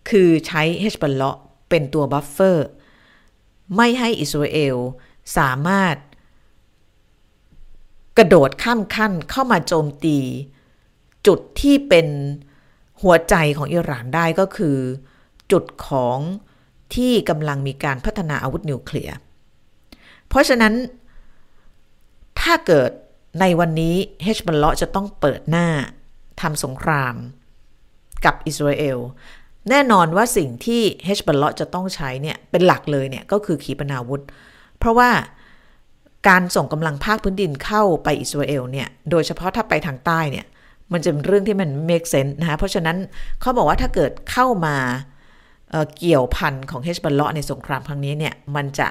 [0.09, 1.37] คือใช้เฮชบัลลาะ
[1.69, 2.67] เป็นตัวบัฟเฟอร์
[3.75, 4.77] ไม่ให้อิสราเอล
[5.37, 5.95] สามารถ
[8.17, 10.17] กระโดดข้ามขั้นเข้ามาโจมตี
[11.27, 12.07] จุดที่เป็น
[13.01, 14.77] หัวใจของอิหร่านได้ก็คือ
[15.51, 16.19] จุดของ
[16.95, 19.15] ที่กำลังมีการพัฒนาอาวุธนิวเคลียร์
[20.27, 20.73] เพราะฉะนั้น
[22.41, 22.91] ถ้าเกิด
[23.39, 25.67] ในวันนี้เฮชบัลเลาะจะต้องเปิดหน้า
[26.41, 27.15] ทำสงคราม
[28.25, 28.99] กับอิสราเอล
[29.69, 34.21] แน่นอนว่าสิ่งที่เฮชบัลเลาะจะต้องใช้เนี่ย เป็นหลักเลยเนี่ย ก็คือขีปนาวุธ
[34.77, 35.09] เพราะว่า
[36.27, 40.45] การส่งกำลังภาคพื้นดินเข้าไปอิสราเอลเนี่ย โดยเฉพาะถ้าไปทางใต้เนี่ย
[40.93, 42.97] มันจะเป็นเรื่องที่มัน make sense นะคะเพราะฉะนั้น
[43.41, 44.77] เขาบอกว่าถ้าเกิดเข้ามา
[45.71, 48.87] เกี่ยวพันของเฮซบอลเลาะห์ในสงครามครั้งนี้เนี่ยมันจะ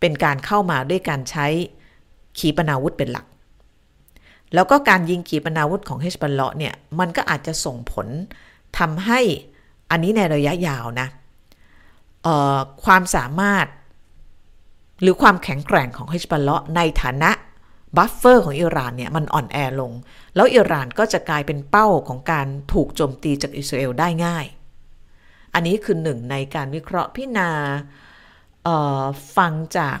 [0.00, 1.46] เป็นการเข้ามาด้วยการใช้
[2.38, 3.26] ขีปนาวุธเป็นหลัก
[4.54, 8.06] แล้วก็การยิงขีปนาวุธของเฮซบอลเลาะห์เนี่ยมันก็อาจจะส่งผล
[8.78, 9.20] ทำให้
[9.90, 11.08] อันนี้ในระยะยาวนะ
[12.84, 13.66] ความสามารถ
[15.02, 17.30] หรือความแข็งแกร่งของเฮซบอลเลาะห์ในฐานะ
[17.96, 19.92] buffer ของอิหร่านเนี่ยมันอ่อนแอลง
[20.36, 24.46] แล้วอิหร่านก็จะกลายเป็นเป้าของการถูกโจมตีจากอิสราเอลได้ง่าย
[25.54, 27.50] อันนี้คือหนึ่งในการวิเคราะห์พี่นา
[29.36, 29.98] ฟังจาก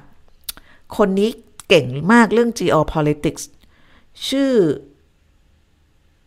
[0.96, 1.30] คนนี้
[1.68, 3.44] เก่งมากเรื่อง geopolitics
[4.28, 4.52] ชื่อ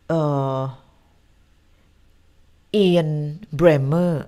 [0.10, 3.12] เอียน
[3.56, 4.24] เบรเมอร์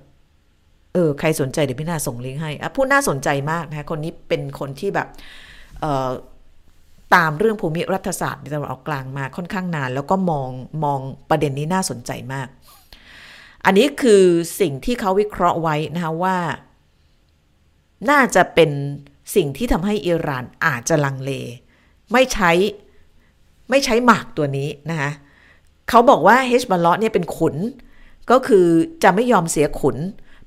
[0.94, 5.08] เออใครสนใจเดี๋ยวพี่นาส่งลิงก์ให้อะผู้น่าสนใจมากนะคะคนนี้เป็นคนที่แบบ
[7.16, 10.49] ตามเรื่องภูมิรัฐศาสตร์ในตะวันออกกลางมาค่อนข้างนาน แล้วก็มอง
[10.84, 10.99] มอง
[11.30, 12.47] ประเด็นนี้น่าสนใจมาก
[13.66, 14.24] อันนี้คือ
[14.59, 16.38] สิ่งที่เขาวิเคราะห์ไว้นะคะว่า
[18.09, 18.72] น่าจะเป็น
[19.36, 21.32] สิ่งที่ทำให้อิหร่านอาจจะลังเล
[22.11, 22.51] ไม่ใช้
[23.70, 25.11] ไม่ใช้หมากตัวนี้นะคะ
[25.89, 27.55] เขาบอกว่าเฮชบอลเลาะเนี่ยเป็นขุน
[28.32, 28.66] ก็คือ
[29.03, 29.97] จะไม่ยอมเสียขุน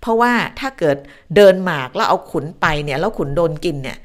[0.00, 0.96] เพราะว่าถ้าเกิด
[1.36, 3.98] เดินหมากแล้วเอาขุนไปเนี่ยแล้วขุนโดนกินเนี่ย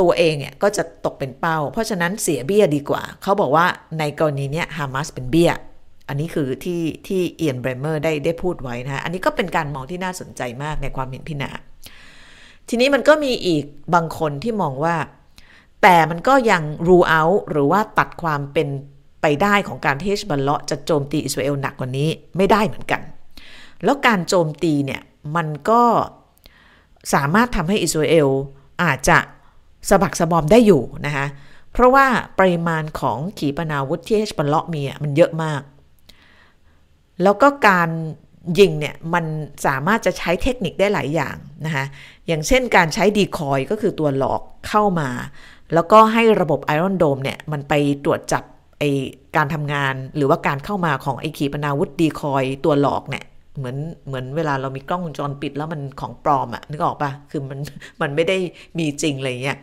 [0.00, 3.66] ตัวเองเนี่ยก็จะตกเป็นเป้า เพราะฉะนั้นเสียเบี้ยดีกว่า เขาบอกว่า
[3.98, 5.52] ในกรณีเนี้ยฮามาสเป็นเบี้ย
[6.08, 11.50] อันนี้คือที่ที่เอียนเบรเมอร์ได้ได้พูดไว้นะอันนี้ก็เป็นการมองที่น่าสนใจมากในความเห็นพินา
[12.68, 13.64] ทีนี้มันก็มีอีก
[13.94, 14.96] บางคนที่มองว่า
[15.82, 18.68] แต่มันก็ยังรูเอาหรือว่าตัดความเป็น
[19.22, 23.02] ไปได้ของการเฮชบัลเลาะจะโจมตีอิสราเอลหนักกว่านี้ไม่ได้เหมือนกัน
[23.84, 25.00] แล้วการโจมตีเนี่ย
[25.36, 25.82] มันก็
[27.14, 28.28] สามารถทำให้อิสราเอล
[28.82, 29.18] อาจจะ
[29.88, 31.26] สะบักสะบอมได้อยู่นะคะ
[31.72, 32.06] เพราะว่า
[32.38, 35.62] ปริมาณของขีปนาวุธที่เฮชบัลเลาะมีมันเยอะมาก
[37.22, 37.90] แล้วก็การ
[38.58, 39.24] ยิงเนี่ยมัน
[39.66, 41.84] สามารถจะใช้เทคนิคได้หลายอย่างนะคะ
[42.26, 45.10] อย่างเช่นการใช้ดีคอยก็คือตัวหลอกเข้ามา
[45.74, 47.72] แล้วก็ให้ระบบไอรอนโดมเนี่ยมันไป
[48.04, 48.42] ตรวจจับ
[48.78, 48.82] ไอ
[49.36, 53.24] การทำงานหรือว่าการเข้ามาของไอขีปนาวุธดีคอยตัวหลอกเนี่ย
[53.58, 53.76] เหมือน
[54.06, 57.58] เหมือนเวลาเรามีกล้องวงจรปิดแล้วมันของปลอมอะนึกออกปะคือมัน
[58.00, 58.36] มันไม่ได้
[58.78, 59.56] มีจริงอะไรเงี้ย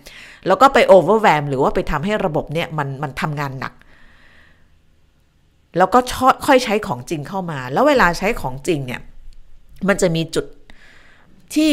[0.48, 3.74] แล้วก็ไปโอเวอร์แวมหรือว่าไปทำให้ระบบเนี่ยมันมันทำงานหนัก
[5.78, 6.00] แล้วก็
[6.48, 9.02] ค่อยใช้ของจริงเข้ามา แล้วเวลาใช้ของจริงเนี่ย
[9.88, 10.46] มันจะมีจุด
[11.56, 11.72] ที่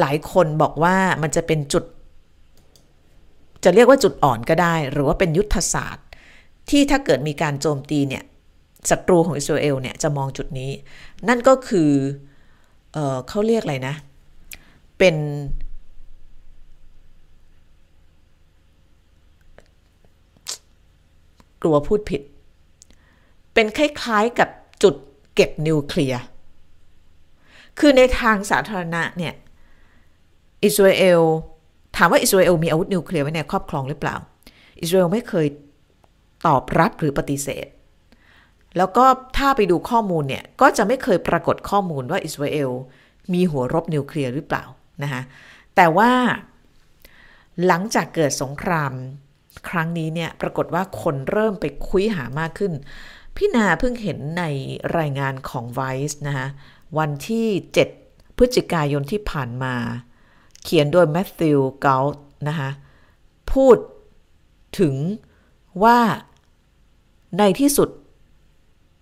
[0.00, 1.84] หลายคนบอกว่ามันจะเป็นจุด
[3.64, 6.06] จะเรียกว่าจุดอ่อนก็ได้ หรือว่าเป็นยุทธศาสตร์
[6.70, 8.24] ที่ถ้าเกิดมีการโจมตีเนี่ย
[8.90, 10.70] ศัตรูของอิสราเอลเนี่ยจะมองจุดนี้
[11.28, 11.90] นั่นก็คือ
[12.92, 13.94] เออเขาเรียกอะไรนะ
[14.98, 15.16] เป็น
[21.62, 22.22] กลัวพูดผิด
[23.54, 24.48] เป็นคล้ายๆกับ
[24.82, 24.94] จุด
[25.34, 26.22] เก็บนิวเคลียร์
[27.78, 29.34] คือในทางสาธารณะเนี่ย
[30.64, 31.20] อิสราเอล
[31.96, 34.16] ถามว่าอิสราเอลมีอาวุธนิวเคลียร์ไว้ในครอบครองหรือเปล่า
[34.80, 35.46] อิสราเอลไม่เคย
[36.46, 37.66] ตอบรับหรือปฏิเสธ
[38.76, 39.04] แล้วก็
[39.36, 42.70] ถ้าไปดูข้อมูลเนี่ย ก็จะไม่เคยปรากฏข้อมูลว่าอิสราเอล
[43.32, 44.64] มีหัวรบนิวเคลียร์หรือเปล่า
[45.02, 45.22] นะคะ
[45.76, 46.10] แต่ว่า
[47.66, 48.92] หลังจากเกิดสงคราม
[49.68, 52.72] ครั้งนี้เนี่ย ปรากฏว่าคนเริ่มไปคุยหามากขึ้น
[53.36, 54.44] พี่นาเพิ่งเห็นใน
[54.98, 56.48] รายงานของ Vice นะคะ
[56.98, 57.46] วันที่
[57.92, 59.74] 7 พฤศจิกายนที่ผ่านมา
[60.62, 62.06] เขียนโดยแมทธิวเกล
[62.48, 62.70] นะคะ
[63.52, 63.76] พูด
[64.80, 64.94] ถึง
[65.82, 65.98] ว่า
[67.38, 67.88] ในที่สุด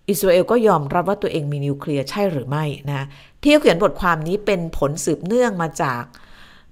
[0.09, 3.05] อิสราเอลก็ยอมรับว่าตัวเองมีนิวเคลียร์ใช่หรือไม่นะ
[3.41, 6.03] ที่เขียนบทความนี้เป็นผลสืบเนื่องมาจาก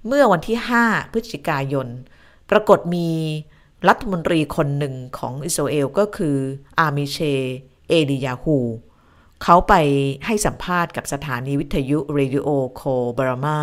[0.06, 1.86] เมื่อวันที่ 5 พฤศจิกายน
[2.50, 3.10] ปรากฏมี
[3.88, 6.36] รัฐมนตรีคนหนึ่งของอิสราเอลก็คือ
[6.78, 7.18] อามิไช
[7.88, 8.56] เอลิยาฮู
[9.42, 9.74] เขาไป
[10.26, 12.82] ให้สัมภาษณ์กับสถานีวิทยุ Radio Kol
[13.18, 13.60] Barama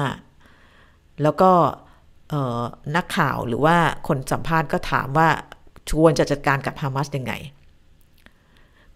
[1.24, 1.52] แล้วก็
[2.96, 5.30] นักข่าวหรือว่าคนสัมภาษณ์ก็ถามว่า
[5.89, 7.34] ควรจะจัดการกับฮามาสยังไง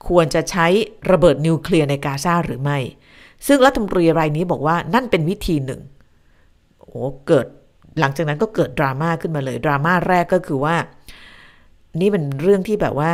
[0.07, 0.67] ควรจะใช้
[1.11, 2.77] ระเบิดนิวเคลียร์ในกาซาหรือไม่
[3.47, 5.81] ซึ่งรัฐมนตรีรายนี้บอกว่านั่นเป็นวิธีหนึ่ง
[6.79, 7.45] โอ้เกิด
[7.99, 10.75] หลังจากนั้นก็เกิดดราม่าขึ้นมาเลย ดราม่าแรกก็คือว่า
[11.99, 13.11] นี่เป็นเรื่องที่แบบว่า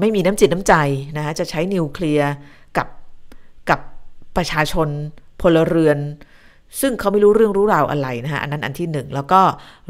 [0.00, 0.74] ไม่มีน้ำจิตน้ำใจ
[1.16, 2.30] นะจะใช้นิวเคลียร์
[2.76, 2.88] กับ
[3.70, 3.80] กับ
[4.36, 4.88] ประชาชน
[5.40, 5.98] พลเรือน
[6.80, 9.40] ซึ่งเขาไม่รู้เรื่องรู้ราวอะไรนะคะอันนั้นอันที่หนึ่งแล้วก็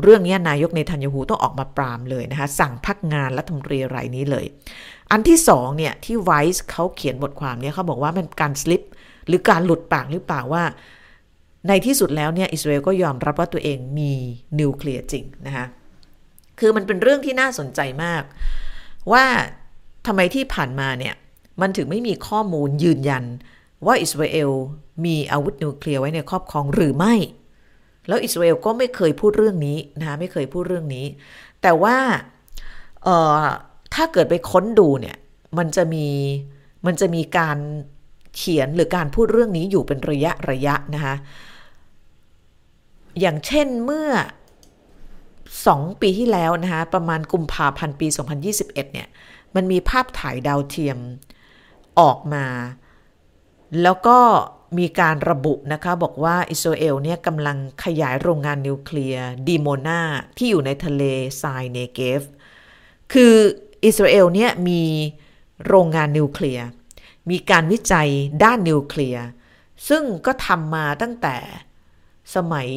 [0.03, 4.45] เรื่องนี้นายกเนทันยาฮูต้องออกมาปรามเลยนะคะสั่งพักงานรัฐมนตรีรายนี้เลย
[5.11, 8.83] อันที่สองเนี่ยที่ไวส์เขาเขียนบทความเนี่ยเขาบอกว่ามันการสลิป
[9.27, 10.65] หรือการหลุดปากหรือเปล่าว่า
[11.69, 14.13] ในที่สุดแล้วเนี่ยอิสราเอลก็ยอมรับว่าตัวเองมี
[14.61, 15.67] นิวเคลียร์จริงนะคะ
[16.59, 18.23] คือมันเป็นเรื่องที่น่าสนใจมาก
[19.13, 19.25] ว่า
[20.07, 21.15] ทำไมที่ผ่านมาเนี่ย
[21.61, 23.25] มันถึงไม่มีข้อมูลยืนยัน
[23.87, 24.51] ว่าอิสราเอล
[25.05, 27.15] มีอาวุธนิวเคลียร์ไว้ในครอบครองหรือไม่
[28.09, 31.07] แล้วอิสราเอลก็ไม่เคยพูดเรื่องนี้นะคะไม่เคยพูดเรื่องนี้
[31.63, 31.97] แต่ว่า
[33.95, 35.17] ถ้าเกิดไปค้นดูเนี่ย
[35.59, 36.07] มันจะมี
[36.87, 37.59] มันจะมีการ
[38.37, 41.15] เขียนหรือการพูดเรื่องนี้อยู่เป็นระยะระยะนะคะ
[43.21, 44.09] อย่างเช่นเมื่อ
[45.25, 48.07] 2 ปีที่แล้วนะคะประมาณกุมภาพันธ์ปี
[48.47, 49.09] 2021 เนี่ย
[49.55, 50.99] มันมีภาพถ่ายดาวเทียม
[52.01, 52.47] ออกมา
[53.83, 54.19] แล้วก็
[54.79, 60.01] มีการระบุนะคะ บอกว่าอิสราเอลเนี่ยกำลังขยายโรงงานนิวเคลียร์ดีโมนา
[60.37, 61.03] ที่อยู่ในทะเล
[61.43, 62.23] ทรายเนเกฟ
[63.13, 63.35] คือ
[63.85, 64.83] อิสราเอลเนี่ยมี
[65.67, 66.67] โรงงานนิวเคลียร์
[67.31, 68.09] มีการวิจัย
[68.45, 69.25] ด้านนิวเคลียร์
[69.89, 71.37] ซึ่งก็ทำมาตั้งแต่
[72.35, 72.69] สมัย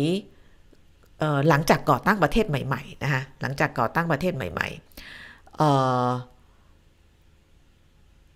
[1.49, 4.80] หลังจากก่อตั้งประเทศใหม่ๆนะคะหลังจากก่อตั้งประเทศใหม่ๆ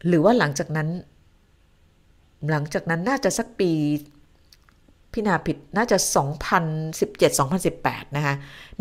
[0.08, 0.90] หรือว่าหลังจากนั้น
[2.50, 3.72] หลังจากนั้นน่าจะสักปี
[5.14, 5.98] พี่นาผิดน่าจะ
[7.02, 8.34] 2017-2018 นะคะ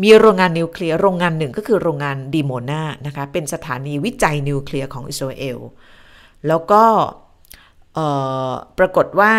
[0.03, 5.59] มีโรงงานนิวเคลียร์ โรงงานหนึ่งก็คือโรงงานดีโมนานะคะ เป็นสถานีวิจัยนิวเคลียร์ของอิสราเอล
[6.47, 6.83] แล้วก็
[8.77, 9.33] ปรากฏว่า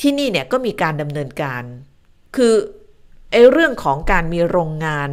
[0.00, 1.62] ที่นี่เนี่ยก็มีการดำเนินการ
[2.36, 2.54] คือ
[3.32, 5.10] ไอ้เรื่องของการมีโรงงาน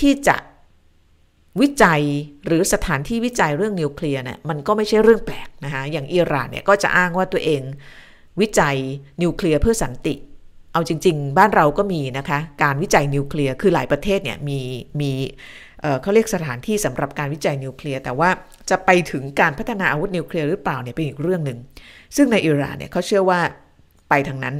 [0.00, 0.36] ที่จะ
[1.60, 2.02] วิจัย
[2.46, 7.62] หรือสถานที่วิจัยเรื่องนิวเคลียร์เนี่ยมันก็ไม่ใช่เรื่องแปลกนะคะอย่างอิหร่านเนี่ยก็จะอ้างว่าตัวเอง
[8.40, 8.76] วิจัย
[9.22, 10.14] นิวเคลียร์เพื่อสันติ
[10.72, 14.60] เอาจริง ๆ บ้านเราก็มีนะคะ การวิจัยนิวเคลียร์คือหลายประเทศเนี่ยมี
[15.00, 15.10] มี
[16.02, 18.30] เขาเรียกสถานที่สำหรับการวิจัยนิวเคลียร์แต่ว่า
[18.70, 21.58] จะไปถึงการพัฒนาอาวุธนิวเคลียร์หรือเปล่าเนี่ยเป็นอีกเรื่องหนึ่ง
[22.16, 23.40] ซึ่งในอิหร่านเนี่ยเขาเชื่อว่า
[24.08, 24.56] ไปทางนั้น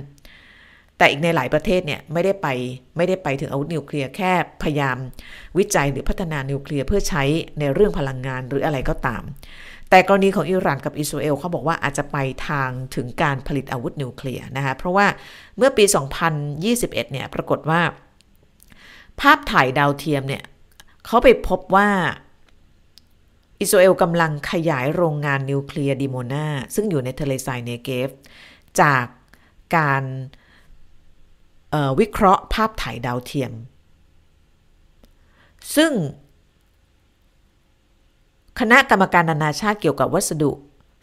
[0.99, 2.47] แต่อีกในหลายประเทศเนี่ยไม่ได้ไป
[2.97, 4.97] ไม่ได้ไปถึงอาวุธนิวเคลียร์แค่พยายาม
[5.59, 7.23] วิจัยหรือพัฒนานิวเคลียร์เพื่อใช้
[7.61, 9.23] ในเรื่องพลังงานหรืออะไรก็ตาม
[9.91, 12.17] แต่กรณีของอิหร่านกับอิสราเอลเขาบอกว่าอาจจะไป
[12.49, 15.07] ทางถึงการผลิตอาวุธนิวเคลียร์นะคะเพราะว่า
[15.57, 15.85] เมื่อปี
[16.49, 17.81] 2021 เนี่ยปรากฏว่า
[19.21, 20.43] ภาพถ่ายดาวเทียมเนี่ย
[21.07, 21.89] เขาไปพบว่า
[23.61, 28.09] อิสราเอลกำลังขยายโรงงานนิวเคลียร์ดิโมนาซึ่งอยู่ในทะเลทรายเนเกฟ
[28.81, 29.05] จาก
[29.77, 30.05] การ
[32.01, 33.53] วิเคราะห์ภาพถ่ายดาวเทียม
[35.77, 35.93] ซึ่ง
[38.61, 40.51] คณะกรรมการนานาชาติเกี่ยวกับวัสดุ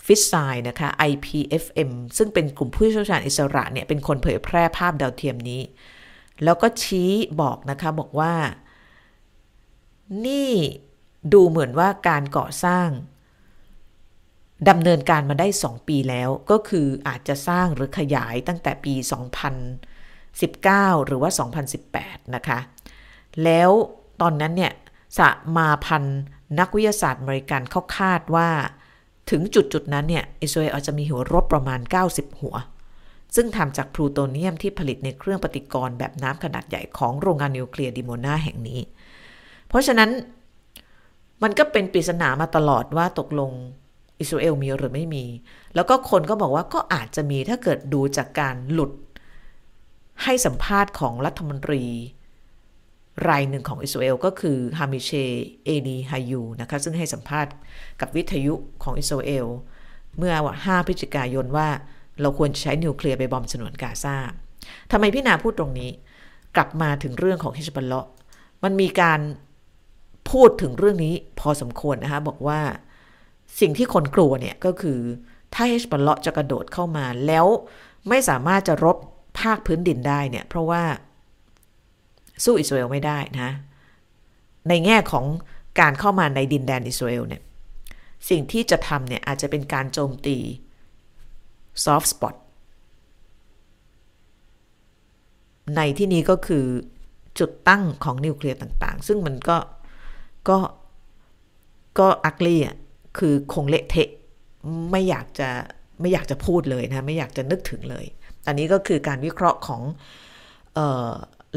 [0.06, 0.34] fissile
[0.68, 5.62] นะคะ IPFM ซึ่งเป็นกลุ่มผู้เชี่ยวชาญอิสระเนี่ยเป็นคนเผยแพร่ภาพดาวเทียมนี้
[6.44, 8.34] แล้วก็ชี้บอกนะคะบอกว่า
[10.26, 10.52] นี่
[11.34, 12.88] ดูเหมือนว่าการก่อสร้าง
[14.70, 18.94] ดำเนินการมาได้ 2 ปีแล้ว ก็คืออาจจะสร้างหรือขยายตั้งแต่ปี
[20.22, 21.32] 2019 หรือว่า
[21.84, 22.60] 2018 นะคะ
[23.44, 23.70] แล้ว
[24.22, 24.74] ตอนนั้นเนี่ย
[25.20, 25.22] ส
[25.58, 26.22] มาพันธ์
[26.60, 28.50] นักวิทยาศาสตร์อเมริกันเขาคาดว่า
[29.32, 31.80] ถึงจุดจุดนั้นเนี่ยอิสราเอลอาจจะมีหัวรบประมาณ
[32.10, 32.56] 90 หัว
[33.36, 38.80] ซึ่งทำจากพลูโตเนียมที่ผลิตในเครื่องปฏิกรณ์แบบน้ำขนาดใหญ่ของโรงงานนิวเคลียร์ดิโมนาแห่งนี้
[39.68, 40.10] เพราะฉะนั้น
[41.44, 43.52] มันก็เป็นปริศนามาตลอดว่าตกลง
[44.20, 45.26] อิสราเอลมีหรือไม่มี
[45.76, 48.92] แล้วก็คนก็บอกว่าก็อาจจะมีถ้าเกิดดูจากการหลุด
[50.24, 51.84] ให้สัมภาษณ์ของรัฐมนตรี
[53.30, 55.10] รายหนึ่งของอิสราเอลก็คือฮามิเช
[55.66, 57.54] เอนีฮายูนะคะซึ่งให้สัมภาษณ์
[58.02, 58.54] กับวิทยุ
[58.84, 59.46] ของอิสราเอล
[60.18, 61.68] เมื่อว่า5พฤศจิกายนว่า
[62.22, 64.16] เราควรใช้นิวเคลียร์ไปบอมฉนวนกาซา
[64.92, 65.90] ทำไมพี่นาพูดตรงนี้
[66.56, 68.08] กลับมาถึงเรื่องของฮิชบัลเลาะ
[68.64, 69.20] มันมีการ
[70.32, 72.62] พูดถึงเรื่องนี้พอสมควรนะคะบอกว่า
[73.60, 75.00] สิ่งที่คนกลัวเนี่ยก็คือ
[75.54, 77.46] ถ้าเฮชบอลเลาะจะกระโดดเข้ามาแล้ว
[78.10, 78.98] ไม่สามารถจะรบ
[79.40, 80.84] ภาคพื้นดินได้เนี่ยเพราะว่า
[82.44, 83.50] สู้อิสราเอลไม่ได้นะ
[84.70, 85.26] ในแง่ของ
[85.80, 87.42] การเข้ามาในดินแดนอิสราเอลเนี่ย
[88.30, 90.38] สิ่งที่จะทำเนี่ยอาจจะเป็นการโจมตี
[91.84, 92.36] soft spot
[95.76, 96.66] ในที่นี้ก็คือ
[97.40, 99.58] จุดตั้งของนิวเคลียร์ต่างๆ ซึ่งมันก็
[100.50, 100.58] ก็
[102.00, 102.76] ก็อักลี่อะ
[103.18, 104.10] คือคงเละเทะ
[104.92, 105.50] ไม่อยากจะ
[106.02, 108.06] ไม่อยากจะพูดเลยนะ ไม่อยากจะนึกถึงเลย
[108.48, 109.82] อันนี้ก็คือการวิเคราะห์ของ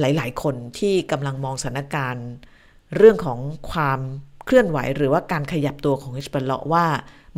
[0.01, 2.29] หลาย ๆ คนที่กำลังมองสถานการณ์
[2.97, 3.39] เรื่องของ
[3.71, 4.01] ความ
[4.45, 6.87] เคลื่อนไหว หรือว่าการขยับตัวของฮิชบัลเลาะว่า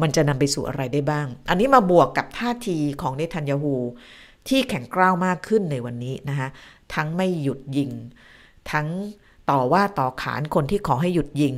[0.01, 3.75] มันจะนำไปสู่อะไรได้บ้าง อันนี้มาบวกกับท่าทีของเนทันยาฮู
[4.49, 6.49] ที่แข็งกร้าวมากขึ้นในวันนี้นะคะ
[6.95, 7.91] ทั้งไม่หยุดยิง
[8.71, 8.87] ทั้ง
[9.51, 11.57] ต่อว่าต่อขานคนที่ขอให้หยุดยิง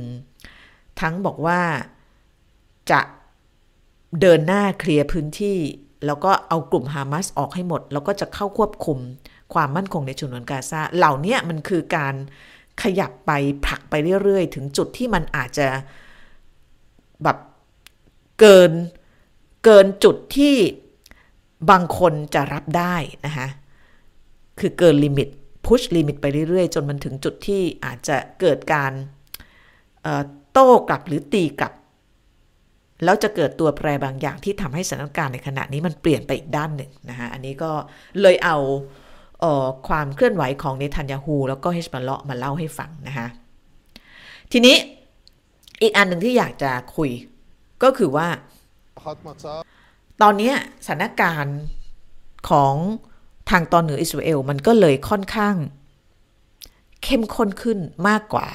[1.01, 1.59] ทั้งบอกว่า
[2.91, 3.01] จะ
[4.21, 5.57] เดินหน้าเคลียร์พื้นที่
[6.05, 8.99] แล้วก็เอากลุ่มฮามาสออกให้หมด แล้วก็จะเข้าควบคุม
[9.53, 12.15] ความมั่นคงในฉนวนกาซาเหล่านี้มันคือการ
[12.81, 13.31] ขยับไป
[13.65, 13.93] ผลักไป
[14.23, 15.67] เรื่อยๆ ถึงจุดที่มันอาจจะ
[17.23, 17.37] แบบ
[18.39, 18.71] เกิน
[19.65, 20.55] เกินจุดที่
[21.69, 22.95] บางคนจะรับได้
[23.25, 23.47] นะคะ
[24.59, 25.27] คือเกิน limit
[25.65, 28.91] push limit ไปเรื่อยๆ จนมันถึงจุดที่อาจจะเกิดการ
[30.51, 31.73] โต้กลับหรือตีกลับ
[33.03, 37.71] แล้วจะเกิดตัวแปรบางอย่างที่ทำให้สถานการณ์ในขณะนี้มันเปลี่ยนไปอีกด้านหนึ่งนะคะอันนี้ก็
[38.21, 38.57] เลยเอา
[39.87, 43.27] ความเคลื่อนไหวของเนทันยาฮูแล้วก็เฮชมลเลาะมาเล่าให้ฟังนะคะ
[44.51, 44.75] ทีนี้
[45.81, 47.09] อีกอันหนึ่งที่อยากจะคุย
[47.83, 48.27] ก็คือว่า
[50.21, 50.53] ตอนนี้
[50.85, 51.59] สถานการณ์
[52.49, 52.75] ของ
[53.49, 55.55] ทางตอนเหนืออิสราเอลมันก็เลยค่อนข้าง
[57.03, 58.47] เข้มข้นขึ้นมากกว่า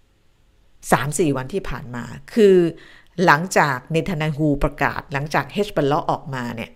[0.00, 2.56] 3-4 วันที่ผ่านมา คือ
[3.24, 6.70] หลังจากเนทันยาฮูประกาศ หลังจากเฮชบัลเลาออกมาเนี่ย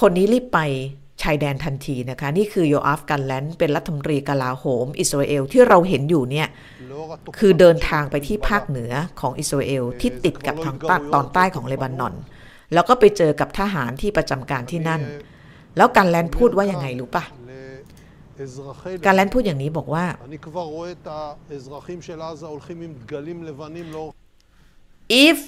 [0.00, 0.60] คนนี้รีบไป
[1.22, 6.48] ชายแดนทันทีนะคะ นี่คือโยอาฟกันแลนเป็นรัฐมนตรีกลาโหม อิสราเอลที่เราเห็นอยู่เนี่ย
[7.38, 12.14] คือเดินทางไปที่ภาคเหนือของอิสราเอลที่ติดกับทางภาคตอนใต้ของเลบานอน
[12.74, 15.02] แล้วก็ไปเจอกับทหารที่ประจำการที่นั่น
[15.76, 17.24] แล้วกันแลนพูดว่ายังไงรู้ปะ
[19.06, 20.04] การแลนพูดอย่างนี้บอกว่า
[25.26, 25.38] if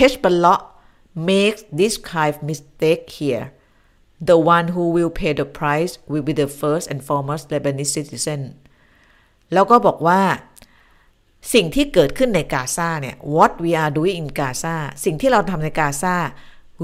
[0.00, 0.60] Hezbollah
[1.30, 3.44] makes this kind of mistake here
[4.28, 8.40] the one who will pay the price will be the first and foremost Lebanese citizen
[9.52, 10.20] แล้วก็บอกว่า
[11.54, 16.16] สิ่งที่เกิดขึ้นในกาซาเนี่ย what we are doing in Gaza สิ่งที่เราทำในกาซา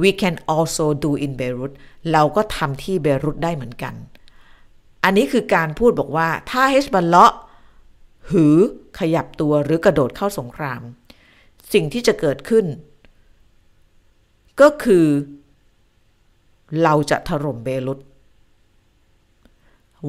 [0.03, 1.73] we can also do in Beirut
[2.13, 3.95] เราก็ทำที่เบรุตได้เหมือนกัน
[5.05, 7.33] อันนี้คือการพูดบอกว่าถ้าเฮชบัลเลาะ
[8.31, 8.57] หือ
[8.99, 10.81] ขยับตัวหรือกระโดดเข้าสงคราม
[11.73, 12.67] สิ่งที่จะเกิดขึ้น
[14.61, 15.07] ก็คือ
[16.83, 18.01] เราจะถล่มเบรุต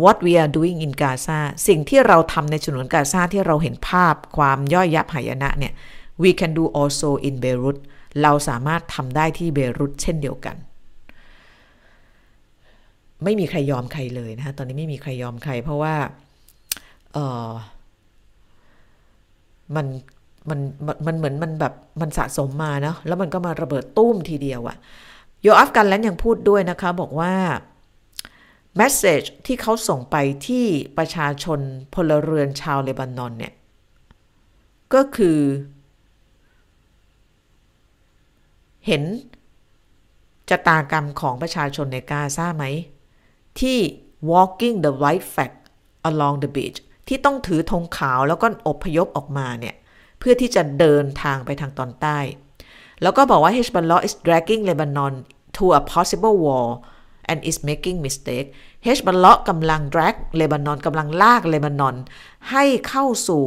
[0.04, 5.74] what we are doing in Gaza สิ่งที่เราทำในฉนวนกาซาที่เราเห็นภาพความย่อยยับหายนะเนี่ย
[6.22, 7.78] we can do also in Beirut
[8.22, 10.56] เราสามารถทำได้ที่เบรุตเช่นเดียวกัน
[13.24, 15.96] ไม่มีใครยอมใครเลยนะคะตอนนี้ไม่มีใครยอมใคร เพราะว่า
[17.14, 17.50] เออ
[19.76, 19.86] มัน
[20.50, 24.78] มันมันมันเหมือนมันแบบมันสะสมมาเนาะแล้วมันก็มาระเบิดตุ้มทีเดียวอะ
[25.42, 27.34] โยอัฟกันแลนยังพูดด้วยนะคะบอกว่า
[28.76, 30.16] แมสเซจที่เขาส่งไป
[30.48, 30.66] ที่
[30.98, 31.60] ประชาชน
[31.94, 33.54] พลเรือนชาวเลบานอนเนี่ย
[34.94, 35.40] ก็คือ
[38.86, 39.04] เห็น
[40.50, 42.66] จตากรรมของประชาชนในกาซาไหม
[43.60, 43.78] ที่
[44.32, 45.52] walking the white flag
[46.10, 49.76] along the beach ที่ต้องถือธงขาวแล้วก็อบพยพออกมาเนี่ย
[50.20, 52.20] เพื่อที่จะเดินทางไปทางตอนใต้
[53.02, 55.14] แล้วก็บอกว่า Hezbollah is dragging Lebanon
[55.58, 56.68] to a possible war
[57.30, 58.48] and is making mistake
[58.86, 61.96] Hezbollah กำลัง drag เลบานอนกำลังลากเลบานอน
[62.52, 63.46] ให้เข้าสู่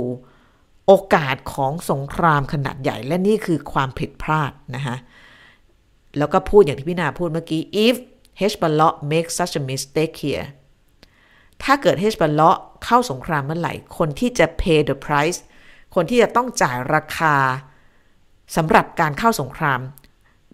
[0.87, 4.97] โอกาสของสงครามขนาดใหญ่ และนี่คือความผิดพลาดนะคะ
[6.19, 7.97] แล้วก็พูดอย่างที่พี่นาพูดเมื่อกี้ if
[8.41, 10.47] Hezbollah makes such a mistake here
[11.63, 15.39] ถ้าเกิด Hezbollah เข้าสงครามเมื่อไหร่ คนที่จะ pay the price
[15.95, 17.35] คนที่จะต้องจ่ายราคา
[18.57, 19.81] สำหรับการเข้าสงคราม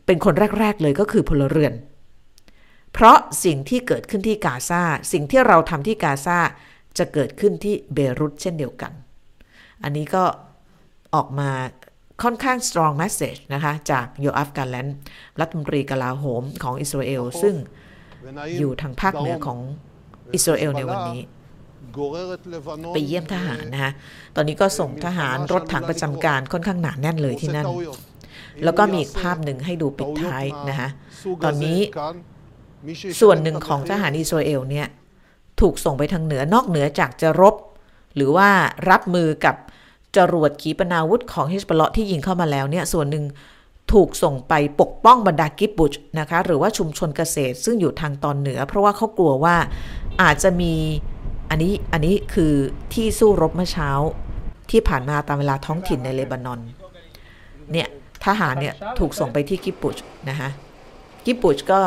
[0.07, 1.75] เป็นคนแรก ๆ เลยก็คือพลเรือน
[2.93, 4.83] เพราะสิ่งที่เกิดขึ้นที่กาซา
[5.13, 6.39] สิ่งที่เราทำที่กาซา
[6.99, 8.93] จะเกิดขึ้นที่เบรุตเช่นเดียวกัน
[9.83, 10.25] อันนี้ก็
[11.15, 11.51] ออกมา
[12.23, 14.89] ค่อนข้าง strong message นะคะ จากโยอัฟกาแลน
[15.41, 17.55] รัฐมนตรีกลาโหมของอิสราเอล ซึ่ง
[18.59, 19.59] อยู่ทางภาคเหนือของ
[20.35, 21.21] อิสราเอลในวันนี้
[22.95, 23.93] ไปเยี่ยมทหารนะคะ
[24.37, 27.67] ตอนนี้ก็ส่งทหารรถถังประจำการค่อนข้างหนาแน่นเลยที่นั่น
[28.65, 30.89] แล้วก็มีอีกภาพหนึ่งให้ดูปิดท้ายนะคะ
[31.45, 31.79] ตอนนี้
[33.21, 34.87] ส่วนหนึ่งของทหารอิสราเอลเนี่ย
[35.61, 37.55] ถูกส่งไปทางเหนือนอกเหนือจากจะรบ
[38.17, 38.49] หรือว่า
[38.91, 39.57] รับมือกับ
[40.17, 43.25] จรวดขีปนาวุธของฮิสบอลที่ยิงเข้ามาแล้วเนี่ยส่วนหนึ่ง
[43.93, 49.57] ถูกส่งไปปกป้องบรรดากิบบุชนะคะหรือว่าชุมชนเกษตรซึ่งอยู่ทางตอนเหนือ เพราะว่าเขากลัวว่า
[50.23, 50.75] อาจจะมี
[51.51, 52.53] อันนี้อันนี้คือ
[52.95, 53.91] ที่สู้รบเมื่อเช้า
[54.71, 56.61] ที่ผ่านมาตามเวลาท้องถิ่นในเลบานอน
[57.73, 57.89] เนี่ย
[58.25, 59.97] ทหารเนี่ยถูกส่งไปที่กิบบุช
[60.31, 60.49] นะคะ
[61.25, 61.81] กิบบุชก็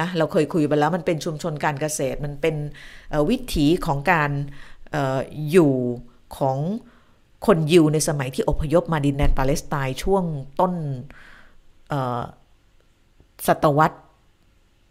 [0.00, 2.56] นะเราเคยคุยไปแล้วมันเป็นชุมชนการเกษตรมันเป็น
[3.30, 4.30] วิถีของการ
[4.94, 4.96] อ
[5.50, 5.72] อยู่
[6.38, 6.58] ของ
[7.46, 10.24] คนยิวในสมัยที่อพยพมาดินแดนปาเลสไตน์ช่วง
[10.60, 10.72] ต้น
[13.46, 13.96] ศตวรรษ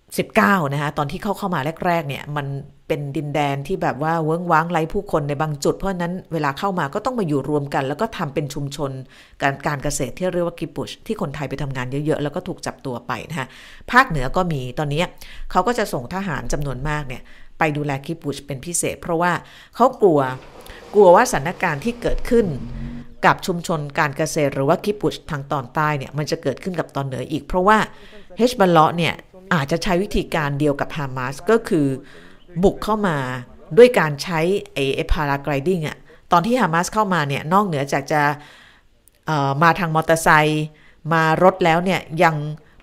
[0.07, 2.47] 19 นะคะตอนที่เข้าเข้ามาแรก ๆ เนี่ย มัน
[2.87, 8.91] เป็นดินแดนที่แบบว่าเวิ้งว้างไร้ผู้คนในบางจุด เพราะนั้นเวลาเข้ามาก็ต้องมาอยู่รวมกัน แล้วก็ทำเป็นชุมชน
[9.41, 13.47] การการเกษตรที่เรียกว่ากิบบุชที่คนไทยไปทำงานเยอะๆ แล้วก็ถูกจับตัวไปนะคะ
[13.91, 15.03] ภาคเหนือก็มีตอนนี้
[15.51, 17.21] เขาก็จะส่งทหารจำนวนมากเนี่ย
[17.59, 19.31] ไปดูแลกิบบุชเป็นพิเศษ เพราะว่า
[19.75, 20.19] เขากลัว
[20.93, 22.45] กลัวว่าสถานการณ์ที่เกิดขึ้น
[23.25, 27.77] กับชุมชนการเกษตรหรือว่ากิบบุชทางตอนใต้เนี่ยมันจะเกิดขึ้นกับตอนเหนืออีก เพราะว่า
[28.37, 29.13] เฮซบอลเลาะห์เนี่ย
[29.53, 31.87] อาจจะใช้วิธีการเดียวกับฮามาสก็คือ
[32.63, 33.17] บุกเข้ามา
[33.77, 34.39] ด้วยการใช้
[34.73, 35.97] ไอ้ paragliding อะ
[36.31, 38.21] ตอนที่ฮามาสเข้ามาเนี่ย นอกเหนือจากจะ
[39.63, 40.65] มาทางมอเตอร์ไซค์
[41.13, 42.35] มารถแล้วเนี่ย ยัง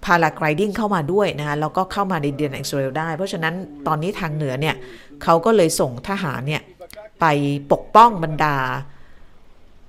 [0.04, 3.54] paragliding เข้ามาด้วยนะคะแล้วก็เข้ามาในเดียนอิสราเอลได้ เพราะฉะนั้น
[3.86, 4.76] ตอนนี้ทางเหนือเนี่ย
[5.22, 6.62] เขาก็เลยส่งทหารเนี่ย
[7.20, 7.26] ไป
[7.72, 8.56] ปกป้องบรรดา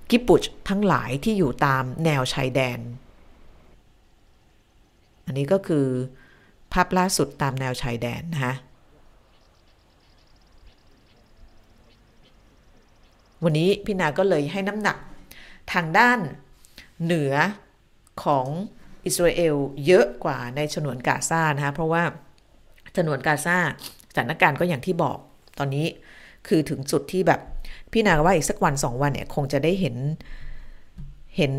[0.09, 2.79] คิบบุตซ์ทั้งหลายที่อยู่ตามแนวชายแดน
[5.25, 5.86] อันนี้ก็คือ
[6.73, 8.55] ภาพล่าสุดตามแนวชายแดนนะคะ
[13.43, 14.97] วันนี้พี่นาก็เลยให้น้ำหนัก
[15.73, 16.19] ทางด้าน
[17.03, 17.33] เหนือ
[18.23, 18.45] ของ
[19.05, 22.03] อิสราเอลเยอะกว่าในฉนวนกาซานะคะเพราะว่า
[22.95, 23.57] ฉนวนกาซา
[24.11, 25.17] สถานการณ์ก็อย่างที่บอก
[25.59, 25.85] ตอนนี้
[26.47, 27.41] คือถึงจุดที่แบบ
[27.91, 29.95] พี่นาว่าอีกสักวันสองวันเนี่ยคงจะได้เห็น
[31.37, 31.51] เห็น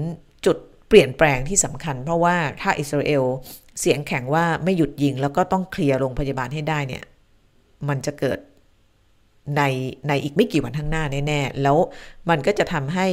[0.46, 0.56] จุด
[0.88, 3.24] เปลี่ยนแปลงที่สำคัญ เพราะว่าถ้าอิสราเอล
[3.80, 7.04] เสียงแข็งว่าไม่หยุดยิง แล้วก็ต้องเคลียร์โรงพยาบาลให้ได้เนี่ย
[7.88, 8.38] มันจะเกิด
[9.56, 9.62] ใน
[10.08, 11.76] ในอีกไม่กี่วันข้างหน้าแน่ๆ แล้ว
[12.28, 13.06] มันก็จะทำให้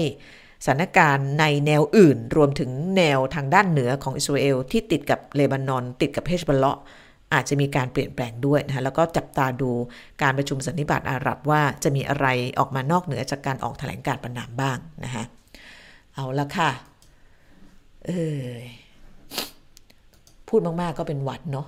[0.65, 6.79] สถานการณ์ในแนวอื่น รวมถึงแนวทางด้านเหนือของอิสราเอลที่ติดกับเลบานอน ติดกับเฮชบอลเลาะ
[7.33, 9.71] อาจจะมีการเปลี่ยนแปลงด้วยนะคะแล้วก็จับตาดู
[10.21, 12.27] การประชุมสันนิบาตอาหรับว่าจะมีอะไร
[12.59, 15.23] ออกมานอกเหนือจากการออกแถลงการประนามบ้างนะคะ
[16.13, 16.71] เอาละค่ะ
[18.05, 18.11] เอ
[18.41, 18.45] อ
[20.47, 21.67] พูดมาก ๆ ก็เป็นหวัดเนาะ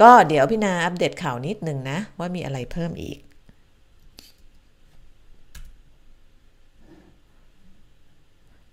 [0.00, 3.18] ก็เดี๋ยวพี่นาอัปเดตข่าวนิดนึงนะ ว่ามีอะไรเพิ่มอีก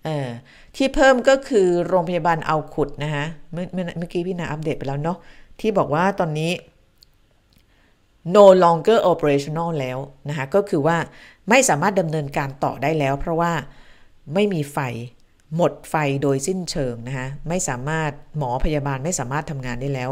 [0.04, 0.28] เออ
[0.76, 5.18] ที่เพิ่มก็คือโรงพยาบาลเอาขุดนะคะเมื่อเมื่อเมื่อกี้พี่นาอัปเดตไปแล้วเนาะ
[5.60, 6.52] ที่บอกว่าตอนนี้
[8.36, 9.98] no longer operational แล้ว
[10.28, 10.96] นะคะก็คือว่า
[11.48, 13.52] ไม่สามารถดำเนินการต่อได้แล้ว เพราะว่า
[14.34, 14.78] ไม่มีไฟ
[15.56, 20.10] หมดไฟโดยสิ้นเชิงนะคะไม่สามารถหมอพยาบาลไม่สามารถทำงานได้แล้ว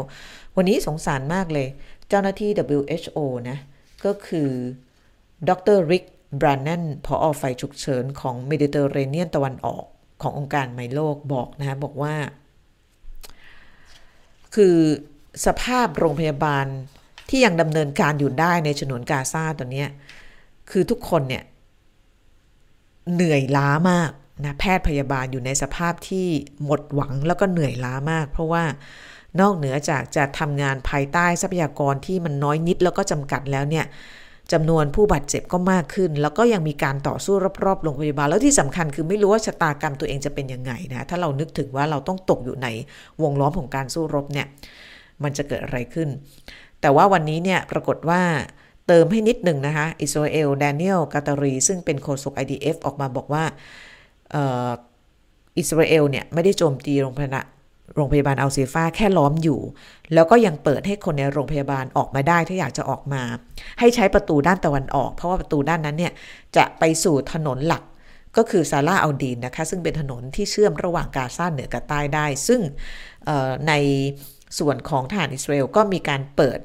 [0.55, 1.67] วันนี้สงสารมากเลย
[2.09, 3.17] เจ้าหน้าที่ WHO
[3.49, 3.57] นะ
[4.05, 4.49] ก็คือ
[5.49, 6.05] ดรริก
[6.39, 9.83] บรันนันผอไฟฉุกเฉินของเมดิเตอร์เรเนียนตะวันออก
[10.21, 12.15] ขององค์การไมโลกบอกนะคะบอกว่า
[14.55, 14.77] คือ
[15.45, 16.65] สภาพโรงพยาบาล
[17.29, 19.85] ที่ยังดำเนินการอยู่ได้ในฉนวนกาซาตอนนี้
[20.69, 21.43] คือทุกคนเนี่ย
[23.13, 24.11] เหนื่อยล้ามาก
[24.45, 26.27] นะแพทย์พยาบาลอยู่ในสภาพที่
[26.65, 28.63] หมดหวังแล้วก็เหนื่อยล้ามาก เพราะว่า
[29.39, 33.85] นอกเหนือจากจะทำงานภายใต้ทรัพยากรที่มันน้อยนิดแล้วก็จำกัดแล้วเนี่ย
[34.51, 37.35] จำนวนผู้บาดเจ็บก็มากขึ้น แล้วก็ยังมีการต่อสู้
[37.65, 42.67] รอบๆโรงพยาบาล แล้วที่สำคัญคือไม่รู้ว่าชะตากรรมตัวเองจะเป็นยังไงนะ ถ้าเรานึกถึงว่าเราต้องตกอยู่ใน
[43.21, 44.47] วงล้อมของการสู้รบเนี่ย
[45.23, 46.09] มันจะเกิดอะไรขึ้น
[46.81, 48.21] แต่ว่าวันนี้เนี่ยปรากฏว่า
[48.87, 53.43] เติมให้นิดหนึ่งนะคะ อิสราเอลแดเนียลกาตารี ซึ่งเป็นโฆษก IDF ออกมาบอกว่า
[55.57, 57.45] อิสราเอลเนี่ยไม่ได้โจมตีโรงพยาบาล
[57.95, 59.59] โรงพยาบาลอัลซีฟาแค่ล้อมอยู่
[60.13, 63.21] แล้วก็ยังเปิดให้คนในโรงพยาบาลออกมาได้ถ้าอยากจะออกมา
[63.79, 66.13] ให้ใช้ประตูด้านตะวันออก เพราะว่าประตูด้านนั้นเนี่ย
[66.57, 67.83] จะไปสู่ถนนหลัก
[68.37, 72.61] ก็คือซาลาอัลดีนนะคะ ซึ่งเป็นถนนที่เชื่อมระหว่างกาซาเหนือกับใต้ได้ ซึ่ง
[73.67, 73.73] ใน
[74.59, 76.59] ส่วนของทหารอิสราเอลก็มีการเปิด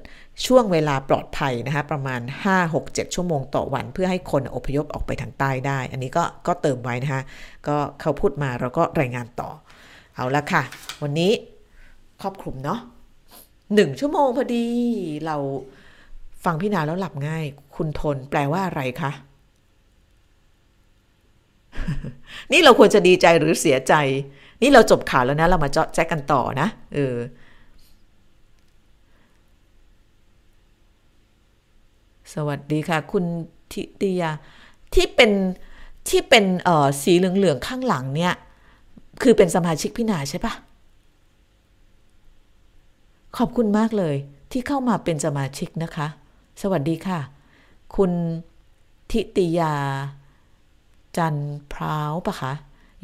[0.46, 2.20] ช่วงเวลาปลอดภัยนะคะประมาณ
[2.64, 7.22] 5-6-7 ชั่วโมงต่อวัน เพื่อให้คนอพยพออกไปทางใต้ได้ อันนี้ก็ก็เติมไว้นะคะ
[7.68, 9.50] ก็เขาพูดมาเราก็รายงานต่อ
[10.14, 10.62] เอาละค่ะ
[11.02, 11.32] วันนี้
[12.22, 12.80] ครอบคลุมเนาะ
[13.74, 14.64] หนึ่งชั่วโมงพอดี
[15.26, 15.36] เรา
[16.44, 17.44] ฟังพี่นาแล้วหลับง่าย
[17.76, 19.10] คุณทนแปลว่าอะไรคะ
[22.52, 23.94] นี่เราควรจะดีใจหรือเสียใจ
[24.62, 27.14] นี่เราจบข่าวแล้วนะ เรามาเจาะแจ๊กกันต่อนะ เออ
[32.34, 33.24] สวัสดีค่ะ คุณ
[33.72, 34.30] ทิติยา
[34.94, 35.30] ที่เป็น
[36.08, 38.34] ที่เป็นเอ่อสีเหลืองๆข้างหลังเนี่ย
[39.22, 40.52] คือเป็นสมาชิกพี่นาใช่ปะ
[43.36, 44.16] ขอบคุณมากเลย
[44.52, 46.06] ที่เข้ามาเป็นสมาชิกนะคะ
[46.62, 47.20] สวัสดีค่ะ
[47.96, 48.12] คุณ
[49.12, 49.74] ทิติยา
[51.16, 51.36] จัน
[51.72, 52.52] พร้าวปะคะ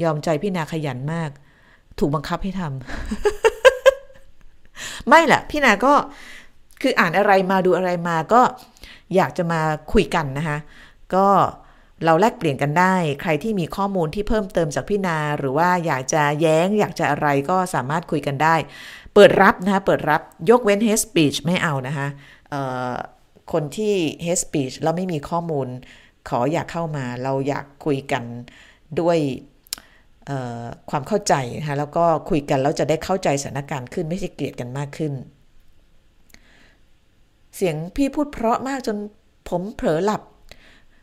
[0.02, 1.30] ยอมใจพี่นาขยันมาก
[1.98, 2.70] ถูกบังคับให้ทำ
[5.08, 5.92] ไม่แหละพี่นาก็
[6.82, 8.40] คืออ่านอะไรมาดูอะไรมาก็
[9.16, 9.60] อยากจะมา
[9.92, 10.58] คุยกันนะคะ
[11.14, 11.26] ก็
[12.04, 18.54] เราแลกเปลี่ยนกันได้ ใครที่มีข้อมูลที่เพิ่มเติมจากพี่นา หรือว่าอยากจะแย้ง อยากจะอะไรก็สามารถคุยกันได้
[19.14, 22.06] เปิดรับนะคะเปิดรับยกเว้น hate speech ไม่เอานะคะ
[23.52, 23.94] คนที่
[24.24, 25.68] hate speech แล้วไม่มีข้อมูล
[26.28, 28.24] ขออยากเข้ามา เราอยากคุยกัน
[29.00, 29.18] ด้วย
[30.90, 35.12] ความเข้าใจนะคะแล้วก็คุยกันแล้วจะได้เข้าใจสถานการณ์ขึ้นไม่ใช่เกลียดกันมากขึ้น
[37.56, 38.96] เสียงพี่พูดเพราะมากจน
[39.48, 40.22] ผมเผลอหลับ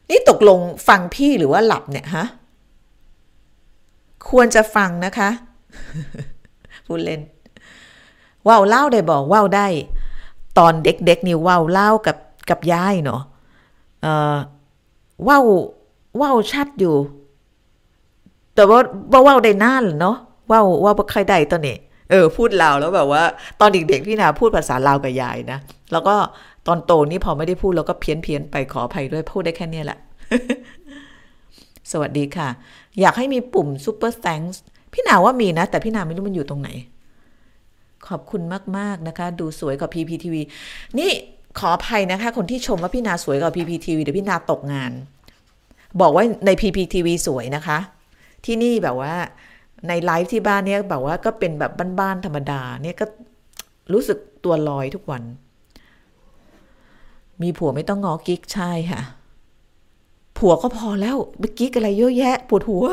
[0.10, 2.26] นี่ตกลงฟังพี่หรือว่าหลับเนี่ยฮะ
[4.30, 5.30] ควรจะฟังนะคะ
[6.88, 7.22] พูดเล่น
[8.48, 9.68] ว่าวเล่าได้บอกว่าวได้
[10.58, 12.18] ตอนเด็กๆนี่ว่าวเล่ากับ
[12.50, 13.22] กับยายเนาะ
[14.02, 14.36] เอ่อ
[15.28, 15.46] ว่าว
[16.22, 16.96] ว่าวชัดอยู่
[18.56, 18.80] แต่ว่า
[19.12, 20.16] ว่าว่าวได้นานเนาะ
[20.52, 21.78] ว่าวว่าวบ่ใครได้ตอนนี้
[22.10, 23.24] เออ พูดลาวแล้วแบบว่า
[23.60, 25.60] ตอนเด็กๆพี่นาพูดภาษาลาวกับยายนะ
[25.92, 26.16] แล้วก็
[26.68, 30.00] ตอนโตนี่พอไม่ได้พูดแล้วก็เพี้ยนเพียนไปขออภัยด้วยพูดได้แค่เนี้ยแหละ
[31.92, 32.50] สวัสดีค่ะ
[33.02, 34.58] อยากให้มีปุ่ม Super Thanks
[34.94, 36.70] พี่นาว่ามีนะ แต่พี่นาไม่รู้มันอยู่ตรงไหน
[38.08, 38.42] ขอบคุณ
[38.78, 40.36] มาก ๆ นะคะ ดูสวยกว่า PPTV
[41.00, 41.10] นี่
[41.60, 44.92] ขออภัยนะคะ คนที่ชมว่าพี่นาสวยกว่า PPTV เดี๋ยวพี่นาตกงาน
[46.02, 47.78] บอกว่าใน PPTV สวยนะคะ
[48.46, 49.14] ที่นี่แบบว่า
[49.88, 53.06] ในไลฟ์ที่บ้านเนี่ยแบบว่าก็เป็นแบบบ้านๆธรรมดาเนี่ยก็
[53.94, 55.24] รู้สึกตัวลอยทุกวัน
[57.42, 59.02] มีผัวไม่ต้องงอกิ๊กใช่ค่ะ
[60.38, 62.86] ผัวก็พอแล้วไปกิ๊กอะไรเยอะแยะปวดหัว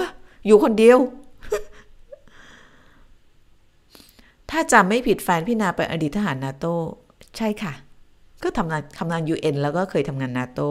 [0.46, 0.98] อยู่คนเดียว
[4.50, 6.74] ถ้าจำไม่ผิดแฟนพี่นาเป็นอดีตทหารนาโต้
[7.36, 7.72] ใช่ค่ะ
[8.42, 10.70] ก็ทำงานทำงาน UN แล้วก็เคยทำงานนาโต้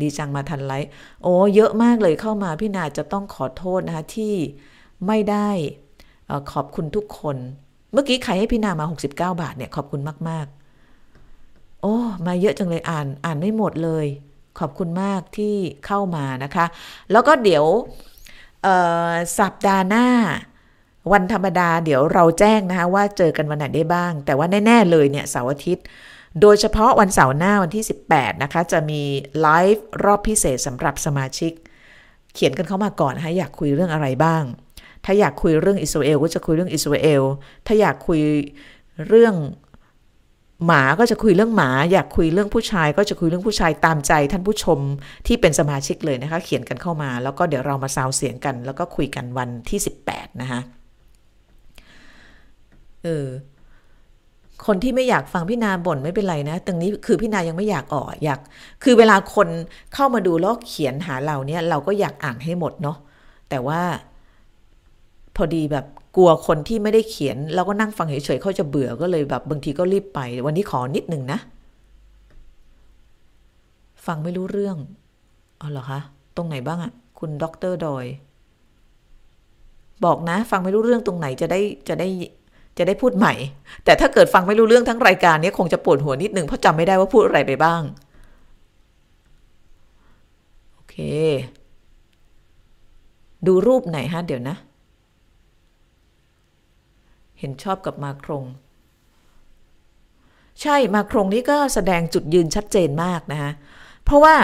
[0.00, 0.90] ดีจังมาทันไลฟ์
[1.22, 4.34] โอ้เยอะมากเลยเข้ามาพี่นาจะต้องขอโทษนะคะที่
[5.06, 5.48] ไม่ได้
[6.52, 7.36] ขอบคุณทุกคน
[7.92, 10.63] เมื่อกี้ใครให้พี่นามา 69 บาทเนี่ยขอบคุณมาก ๆ
[11.84, 14.06] โอ้ มาเยอะจังเลยอ่านอ่านไม่หมดเลย
[14.58, 15.54] ขอบคุณมากที่
[15.86, 16.66] เข้ามานะคะ
[17.12, 17.64] แล้วก็เดี๋ยว
[19.38, 20.06] สัปดาห์หน้า
[21.12, 25.84] วันธรรมดาเดี๋ยวเราแจ้งนะคะว่าเจอกันวันไหนได้บ้าง แต่ว่าแน่ ๆ เลยเนี่ยเสาร์อาทิตย์
[26.40, 29.02] โดยเฉพาะวันเสาร์หน้าวันที่ 18 นะคะ จะมี
[29.40, 31.52] ไลฟ์รอบพิเศษสำหรับสมาชิก
[32.34, 34.44] เขียนกันเข้ามาก่อนนะคะอยากคุยเรื่องอะไรบ้าง
[35.04, 37.22] ถ้าอยากคุยเรื่องอิสราเอลก็จะคุยเรื่องอิสราเอล
[37.66, 38.20] ถ้าอยากคุย
[39.08, 39.34] เรื่อง
[40.66, 44.78] หมาก็จะคุยเรื่องหมา อยากคุยเรื่องผู้ชาย ก็จะคุยเรื่องผู้ชายตามใจท่านผู้ชม
[45.26, 49.78] ที่เป็นสมาชิกเลยนะคะ เขียนกันเข้ามา แล้วก็เดี๋ยวเรามาซาวเสียงกัน แล้วก็คุยกันวันที่
[50.10, 50.60] 18 นะคะ
[53.02, 53.26] เออ
[54.66, 58.40] คนที่ไม่อยากฟังพี่นาบ่นไม่เป็นไรนะ ตรงนี้คือพี่นายังไม่อยากออกอยาก
[58.82, 59.48] คือเวลาคน
[59.94, 62.96] เข้ามาดูแล้วเขียนหาเราเนี่ย เราก็อยากอ่านให้หมดเนาะ
[63.50, 63.80] แต่ว่า
[65.36, 65.86] พอดีแบบ
[66.16, 71.38] กลัวคนที่ไม่ได้เขียนเราก็นั่งฟังเฉยๆเขาจะเบื่อก็เลยแบบบางทีก็รีบไป วันนี้ขอนิดหนึ่งนะ
[74.06, 74.76] ฟังไม่รู้เรื่อง
[75.60, 76.00] อ๋อเหรอคะ
[76.36, 78.06] ตรงไหนบ้างอะคุณด็อกเตอร์ดอย
[80.04, 82.08] บอกนะ ฟังไม่รู้เรื่องตรงไหนจะได้จะได้
[82.78, 83.34] จะได้พูดใหม่
[83.84, 87.82] แต่ถ้าเกิดฟังไม่รู้เรื่องทั้งรายการนี้คงจะปวดหัวนิดหนึ่งเพราะจำไม่ได้ว่าพูดอะไรไปบ้าง
[90.72, 90.96] โอเค
[93.46, 94.56] ดูรูปไหนฮะ เดี๋ยวนะ
[97.44, 98.44] ห็นชอบกับมาครง
[100.62, 103.50] ใช่มาครงนี้ก็แสดงจุดยืนชัดเจนมากนะคะ
[104.04, 104.34] เพราะว่า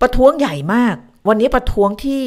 [0.00, 0.96] ประท้วงใหญ่มาก
[1.28, 2.22] วันนี้ประท้วงที่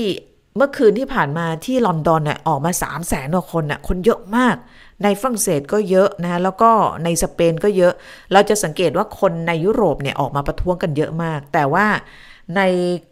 [0.58, 4.56] เมื่อคืนที่ผ่านมาที่ลอนดอนเนี่ยออกมา3 0 0แสนกว่าคนน่ะคนเยอะมาก
[5.04, 6.72] ในฝรั่งเศสก็เยอะนะแล้วก็
[7.04, 7.94] ในสเปนก็เยอะ
[8.32, 11.88] เราจะสังเกตว่าคนในยุโรปเนี่ยออกมาประท้วงกันเยอะมาก แต่ว่า
[12.56, 12.62] ใน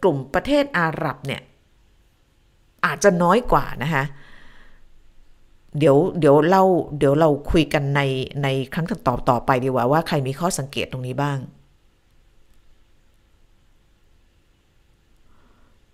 [0.02, 1.40] กลุ่มประเทศอาหรับเนี่ย
[2.84, 4.04] อาจจะน้อยกว่านะคะ
[5.78, 6.62] เดี๋ยวเดี๋ยวเรา
[6.98, 8.00] เดี๋ยวเราคุยกันใน
[8.42, 11.38] ในครั้งต่อต่อไปดีกว่าว่าใครมีข้อสังเกตตรงนี้บ้าง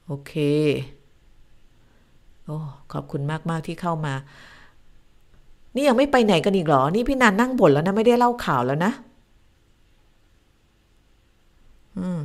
[0.07, 0.33] โอเค
[2.45, 2.59] โอ้
[2.93, 4.15] ขอบคุณมากมากที่เข้ามา
[5.75, 8.93] นี่ยังไม่ไปไหนกันอีกเหรอ นี่พี่นันนั่งบ่นแล้วนะไม่ได้เล่าข่าวแล้วนะ
[11.99, 12.21] อืม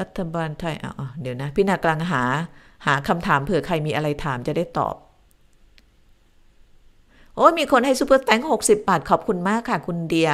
[0.00, 2.22] รัฐบาลไทยอะเดี๋ยวนะ พี่นากลังหา
[2.86, 4.94] หาคำถามเผื่อใครมีอะไรถามจะได้ตอบ
[7.36, 10.30] โอ้ยมีคนให้ซูเปอร์แตงหกสิบบาท ขอบคุณมากค่ะ คุณเดีย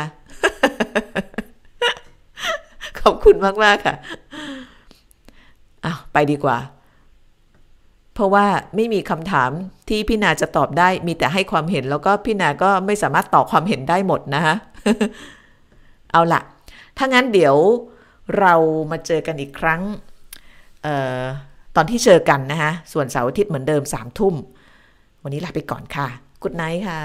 [3.01, 3.95] ขอบคุณมากมากค่ะ
[5.85, 6.59] อ้าวไปดีกว่า
[8.15, 9.51] เพราะว่าไม่มีคำถาม
[9.89, 14.55] ที่พี่นาจะตอบได้ มีแต่ให้ความเห็นแล้วก็พี่นาก็ไม่สามารถตอบความเห็นได้หมดนะคะ
[16.13, 16.41] เอาละ
[16.97, 17.57] ถ้างั้นเดี๋ยว
[18.39, 18.55] เรา
[18.91, 19.81] มาเจอกันอีกครั้ง
[20.83, 20.89] เอ
[21.19, 21.23] อ
[21.77, 24.35] ตอนที่เจอกันนะคะส่วนเสาร์อาทิตย์เหมือนเดิมสามทุ่ม
[25.23, 26.07] วันนี้ลาไปก่อนค่ะ
[26.43, 27.01] กุดไนท์ค่ะ